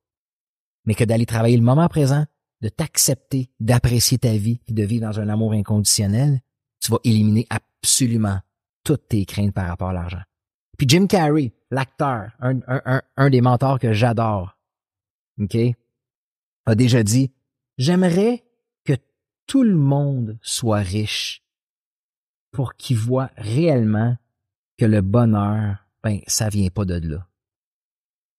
Mais 0.85 0.95
que 0.95 1.05
d'aller 1.05 1.27
travailler 1.27 1.57
le 1.57 1.63
moment 1.63 1.89
présent, 1.89 2.27
de 2.61 2.69
t'accepter, 2.69 3.51
d'apprécier 3.61 4.19
ta 4.19 4.37
vie 4.37 4.61
et 4.67 4.73
de 4.73 4.83
vivre 4.83 5.07
dans 5.07 5.21
un 5.21 5.29
amour 5.29 5.53
inconditionnel, 5.53 6.41
tu 6.81 6.91
vas 6.91 6.99
éliminer 7.05 7.47
absolument 7.51 8.41
toutes 8.85 9.09
tes 9.09 9.25
craintes 9.25 9.53
par 9.55 9.69
rapport 9.69 9.91
à 9.91 9.93
l'argent. 9.93 10.23
Puis 10.77 10.89
Jim 10.89 11.07
Carrey, 11.07 11.53
l'acteur, 11.71 12.33
un, 12.41 13.31
des 13.31 13.41
mentors 13.41 13.79
que 13.79 13.93
j'adore, 13.93 14.59
OK, 15.41 15.57
a 16.67 16.75
déjà 16.75 17.03
dit, 17.03 17.33
j'aimerais 17.79 18.45
que 18.85 18.95
tout 19.47 19.63
le 19.63 19.77
monde 19.77 20.39
soit 20.43 20.79
riche 20.79 21.43
pour 22.51 22.75
qu'il 22.75 22.97
voit 22.97 23.31
réellement 23.37 24.17
que 24.79 24.85
le 24.85 25.01
bonheur, 25.01 25.87
ben, 26.03 26.21
ça 26.27 26.49
vient 26.49 26.69
pas 26.69 26.85
de 26.85 26.95
là. 26.95 27.29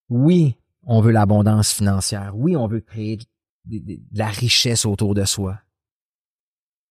Oui, 0.09 0.57
on 0.85 1.01
veut 1.01 1.11
l'abondance 1.11 1.73
financière. 1.73 2.33
Oui, 2.35 2.55
on 2.55 2.67
veut 2.67 2.81
créer 2.81 3.17
de, 3.65 3.99
la 4.13 4.27
richesse 4.27 4.85
autour 4.85 5.15
de 5.15 5.25
soi. 5.25 5.59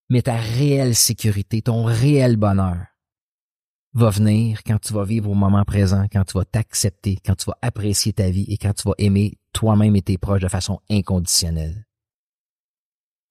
Mais 0.09 0.21
ta 0.21 0.35
réelle 0.35 0.95
sécurité, 0.95 1.61
ton 1.61 1.85
réel 1.85 2.37
bonheur 2.37 2.85
va 3.93 4.09
venir 4.09 4.61
quand 4.63 4.77
tu 4.79 4.93
vas 4.93 5.05
vivre 5.05 5.29
au 5.31 5.33
moment 5.33 5.63
présent, 5.63 6.05
quand 6.11 6.25
tu 6.25 6.37
vas 6.37 6.45
t'accepter, 6.45 7.17
quand 7.25 7.35
tu 7.35 7.45
vas 7.45 7.57
apprécier 7.61 8.13
ta 8.13 8.29
vie 8.29 8.45
et 8.49 8.57
quand 8.57 8.73
tu 8.73 8.87
vas 8.87 8.95
aimer 8.97 9.37
toi-même 9.53 9.95
et 9.95 10.01
tes 10.01 10.17
proches 10.17 10.41
de 10.41 10.49
façon 10.49 10.79
inconditionnelle. 10.89 11.87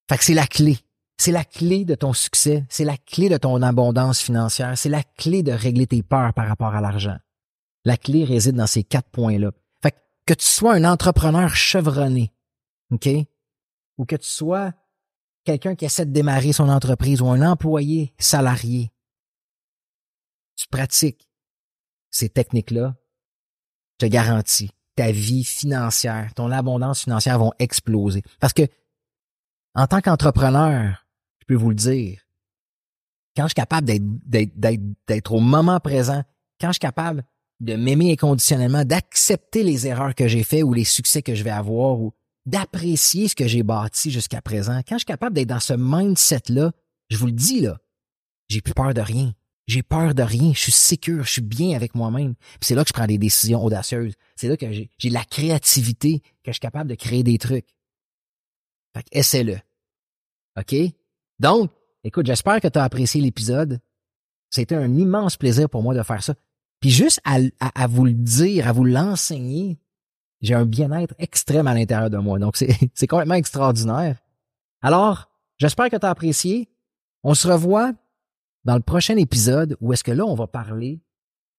Fait 0.09 0.19
que 0.19 0.25
c'est 0.25 0.35
la 0.35 0.47
clé. 0.47 0.79
C'est 1.17 1.33
la 1.33 1.45
clé 1.45 1.85
de 1.85 1.95
ton 1.95 2.13
succès, 2.13 2.67
c'est 2.69 2.85
la 2.85 2.97
clé 2.97 3.29
de 3.29 3.37
ton 3.37 3.63
abondance 3.63 4.21
financière, 4.21 4.77
c'est 4.77 4.89
la 4.89 5.03
clé 5.03 5.43
de 5.45 5.53
régler 5.53 5.87
tes 5.87 6.03
peurs 6.03 6.35
par 6.35 6.49
rapport 6.49 6.75
à 6.75 6.81
l'argent. 6.81 7.17
La 7.85 7.97
clé 7.97 8.25
réside 8.25 8.57
dans 8.57 8.67
ces 8.67 8.83
quatre 8.83 9.11
points-là. 9.11 9.53
Que 10.27 10.35
tu 10.35 10.47
sois 10.47 10.75
un 10.75 10.85
entrepreneur 10.85 11.55
chevronné, 11.55 12.33
OK? 12.91 13.09
Ou 13.99 14.05
que 14.07 14.17
tu 14.17 14.29
sois 14.29 14.73
quelqu'un 15.45 15.77
qui 15.77 15.85
essaie 15.85 16.07
de 16.07 16.13
démarrer 16.13 16.53
son 16.53 16.69
entreprise 16.69 17.21
ou 17.21 17.29
un 17.29 17.43
employé 17.43 18.15
salarié, 18.19 18.91
tu 20.57 20.67
pratiques 20.69 21.29
ces 22.11 22.29
techniques-là, 22.29 22.97
je 23.93 24.07
te 24.07 24.11
garantis, 24.11 24.71
ta 24.97 25.11
vie 25.11 25.45
financière, 25.45 26.33
ton 26.35 26.51
abondance 26.51 27.03
financière 27.03 27.39
vont 27.39 27.53
exploser. 27.59 28.23
Parce 28.41 28.53
que, 28.53 28.63
en 29.75 29.87
tant 29.87 30.01
qu'entrepreneur, 30.01 31.07
je 31.41 31.47
peux 31.47 31.55
vous 31.57 31.71
le 31.71 31.75
dire, 31.75 32.21
quand 33.37 33.43
je 33.45 33.49
suis 33.49 33.55
capable 33.55 33.87
d'être 33.87 35.33
au 35.33 35.41
moment 35.41 35.81
présent, 35.81 36.23
quand 36.61 36.69
je 36.69 36.75
suis 36.75 36.79
capable 36.79 37.25
de 37.61 37.77
m'aimer 37.77 38.13
inconditionnellement, 38.13 38.85
d'accepter 38.85 39.63
les 39.63 39.87
erreurs 39.87 40.15
que 40.15 40.29
j'ai 40.29 40.43
faites 40.43 40.63
ou 40.63 40.73
les 40.73 40.85
succès 40.85 41.23
que 41.23 41.35
je 41.35 41.45
vais 41.45 41.51
avoir 41.51 42.01
ou 42.01 42.13
d'apprécier 42.47 43.29
ce 43.29 43.35
que 43.35 43.47
j'ai 43.47 43.63
bâti 43.63 44.11
jusqu'à 44.11 44.43
présent, 44.43 44.81
quand 44.87 44.97
je 44.97 45.01
suis 45.01 45.07
capable 45.07 45.35
d'être 45.35 45.49
dans 45.49 45.61
ce 45.61 45.75
mindset-là, 45.75 46.73
je 47.09 47.17
vous 47.17 47.27
le 47.27 47.33
dis 47.33 47.61
là, 47.61 47.79
j'ai 48.49 48.61
plus 48.61 48.75
peur 48.75 48.93
de 48.93 49.01
rien. 49.01 49.33
J'ai 49.67 49.83
peur 49.83 50.15
de 50.15 50.23
rien. 50.23 50.53
Je 50.53 50.61
suis 50.61 50.73
sécure. 50.73 51.25
Je 51.25 51.31
suis 51.31 51.43
bien 51.43 51.75
avec 51.75 51.95
moi-même. 51.95 52.35
c'est 52.61 52.75
là 52.75 52.83
que 52.83 52.89
je 52.89 52.93
prends 52.93 53.07
des 53.07 53.19
décisions 53.19 53.65
audacieuses. 53.65 54.15
C'est 54.37 54.49
là 54.49 54.57
que 54.57 54.71
j'ai 54.71 55.11
la 55.11 55.25
créativité, 55.25 56.21
que 56.21 56.51
je 56.51 56.53
suis 56.53 56.61
capable 56.61 56.91
de 56.91 56.95
créer 56.95 57.23
des 57.23 57.39
trucs. 57.39 57.67
Fait 58.95 59.03
que 59.03 59.09
essaie-le. 59.13 59.59
OK? 60.59 60.75
Donc, 61.41 61.71
écoute, 62.05 62.27
j'espère 62.27 62.61
que 62.61 62.69
tu 62.69 62.79
as 62.79 62.85
apprécié 62.85 63.21
l'épisode. 63.21 63.81
C'était 64.51 64.77
un 64.77 64.95
immense 64.95 65.37
plaisir 65.37 65.69
pour 65.69 65.83
moi 65.83 65.95
de 65.95 66.03
faire 66.03 66.23
ça. 66.23 66.35
Puis 66.85 66.91
juste 66.91 67.23
à, 67.25 67.39
à 67.61 67.87
vous 67.87 68.05
le 68.05 68.13
dire, 68.13 68.69
à 68.69 68.73
vous 68.73 68.85
l'enseigner, 68.85 69.81
j'ai 70.43 70.53
un 70.53 70.67
bien-être 70.67 71.15
extrême 71.19 71.67
à 71.67 71.73
l'intérieur 71.73 72.11
de 72.11 72.19
moi. 72.19 72.39
Donc, 72.39 72.59
c'est 72.59 73.07
complètement 73.09 73.37
extraordinaire. 73.37 74.19
Alors, 74.83 75.31
j'espère 75.57 75.89
que 75.89 75.97
tu 75.97 76.05
as 76.05 76.11
apprécié. 76.11 76.69
On 77.23 77.33
se 77.33 77.49
revoit 77.49 77.95
dans 78.65 78.75
le 78.75 78.83
prochain 78.83 79.17
épisode 79.17 79.79
où 79.81 79.95
est-ce 79.95 80.05
que 80.05 80.13
là, 80.13 80.27
on 80.27 80.35
va 80.35 80.47
parler 80.47 81.01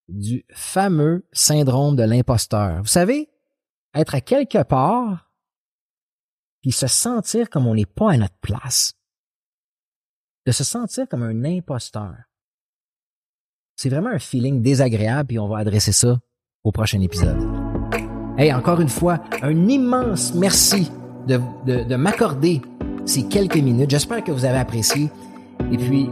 du 0.10 0.46
fameux 0.54 1.28
syndrome 1.32 1.96
de 1.96 2.04
l'imposteur. 2.04 2.82
Vous 2.82 2.86
savez, 2.86 3.28
être 3.96 4.14
à 4.14 4.22
quelque 4.22 4.62
part, 4.62 5.32
puis 6.62 6.72
se 6.72 6.86
sentir 6.86 7.50
comme 7.50 7.66
on 7.66 7.74
n'est 7.74 7.88
pas 7.88 8.12
à 8.12 8.18
notre 8.18 8.38
place. 8.42 8.94
De 10.46 10.52
se 10.52 10.64
sentir 10.64 11.10
comme 11.10 11.24
un 11.24 11.46
imposteur. 11.46 12.16
C'est 13.76 13.90
vraiment 13.90 14.10
un 14.10 14.20
feeling 14.20 14.62
désagréable, 14.62 15.28
puis 15.28 15.40
on 15.40 15.48
va 15.48 15.58
adresser 15.58 15.92
ça 15.92 16.18
au 16.64 16.72
prochain 16.72 17.02
épisode. 17.02 17.38
Hey, 18.38 18.54
encore 18.54 18.80
une 18.82 18.90
fois, 18.90 19.20
un 19.42 19.68
immense 19.68 20.34
merci 20.34 20.92
de, 21.28 21.40
de, 21.66 21.84
de 21.84 21.96
m'accorder 21.96 22.62
ces 23.06 23.28
quelques 23.28 23.58
minutes. 23.58 23.90
J'espère 23.90 24.24
que 24.24 24.32
vous 24.32 24.46
avez 24.46 24.58
apprécié. 24.58 25.10
Et 25.72 25.78
puis, 25.78 26.10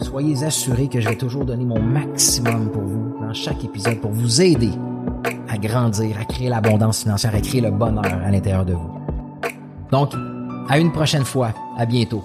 soyez 0.00 0.42
assurés 0.44 0.88
que 0.88 1.00
je 1.00 1.08
vais 1.08 1.16
toujours 1.16 1.44
donner 1.44 1.64
mon 1.64 1.80
maximum 1.80 2.70
pour 2.70 2.82
vous 2.82 3.14
dans 3.20 3.32
chaque 3.34 3.62
épisode 3.64 4.00
pour 4.00 4.10
vous 4.10 4.40
aider 4.40 4.70
à 5.48 5.58
grandir, 5.58 6.16
à 6.18 6.24
créer 6.24 6.48
l'abondance 6.48 7.02
financière, 7.02 7.34
à 7.34 7.40
créer 7.40 7.60
le 7.60 7.70
bonheur 7.70 8.04
à 8.04 8.30
l'intérieur 8.30 8.64
de 8.64 8.72
vous. 8.72 8.90
Donc, 9.90 10.12
à 10.68 10.78
une 10.78 10.92
prochaine 10.92 11.24
fois. 11.24 11.52
À 11.76 11.86
bientôt. 11.86 12.22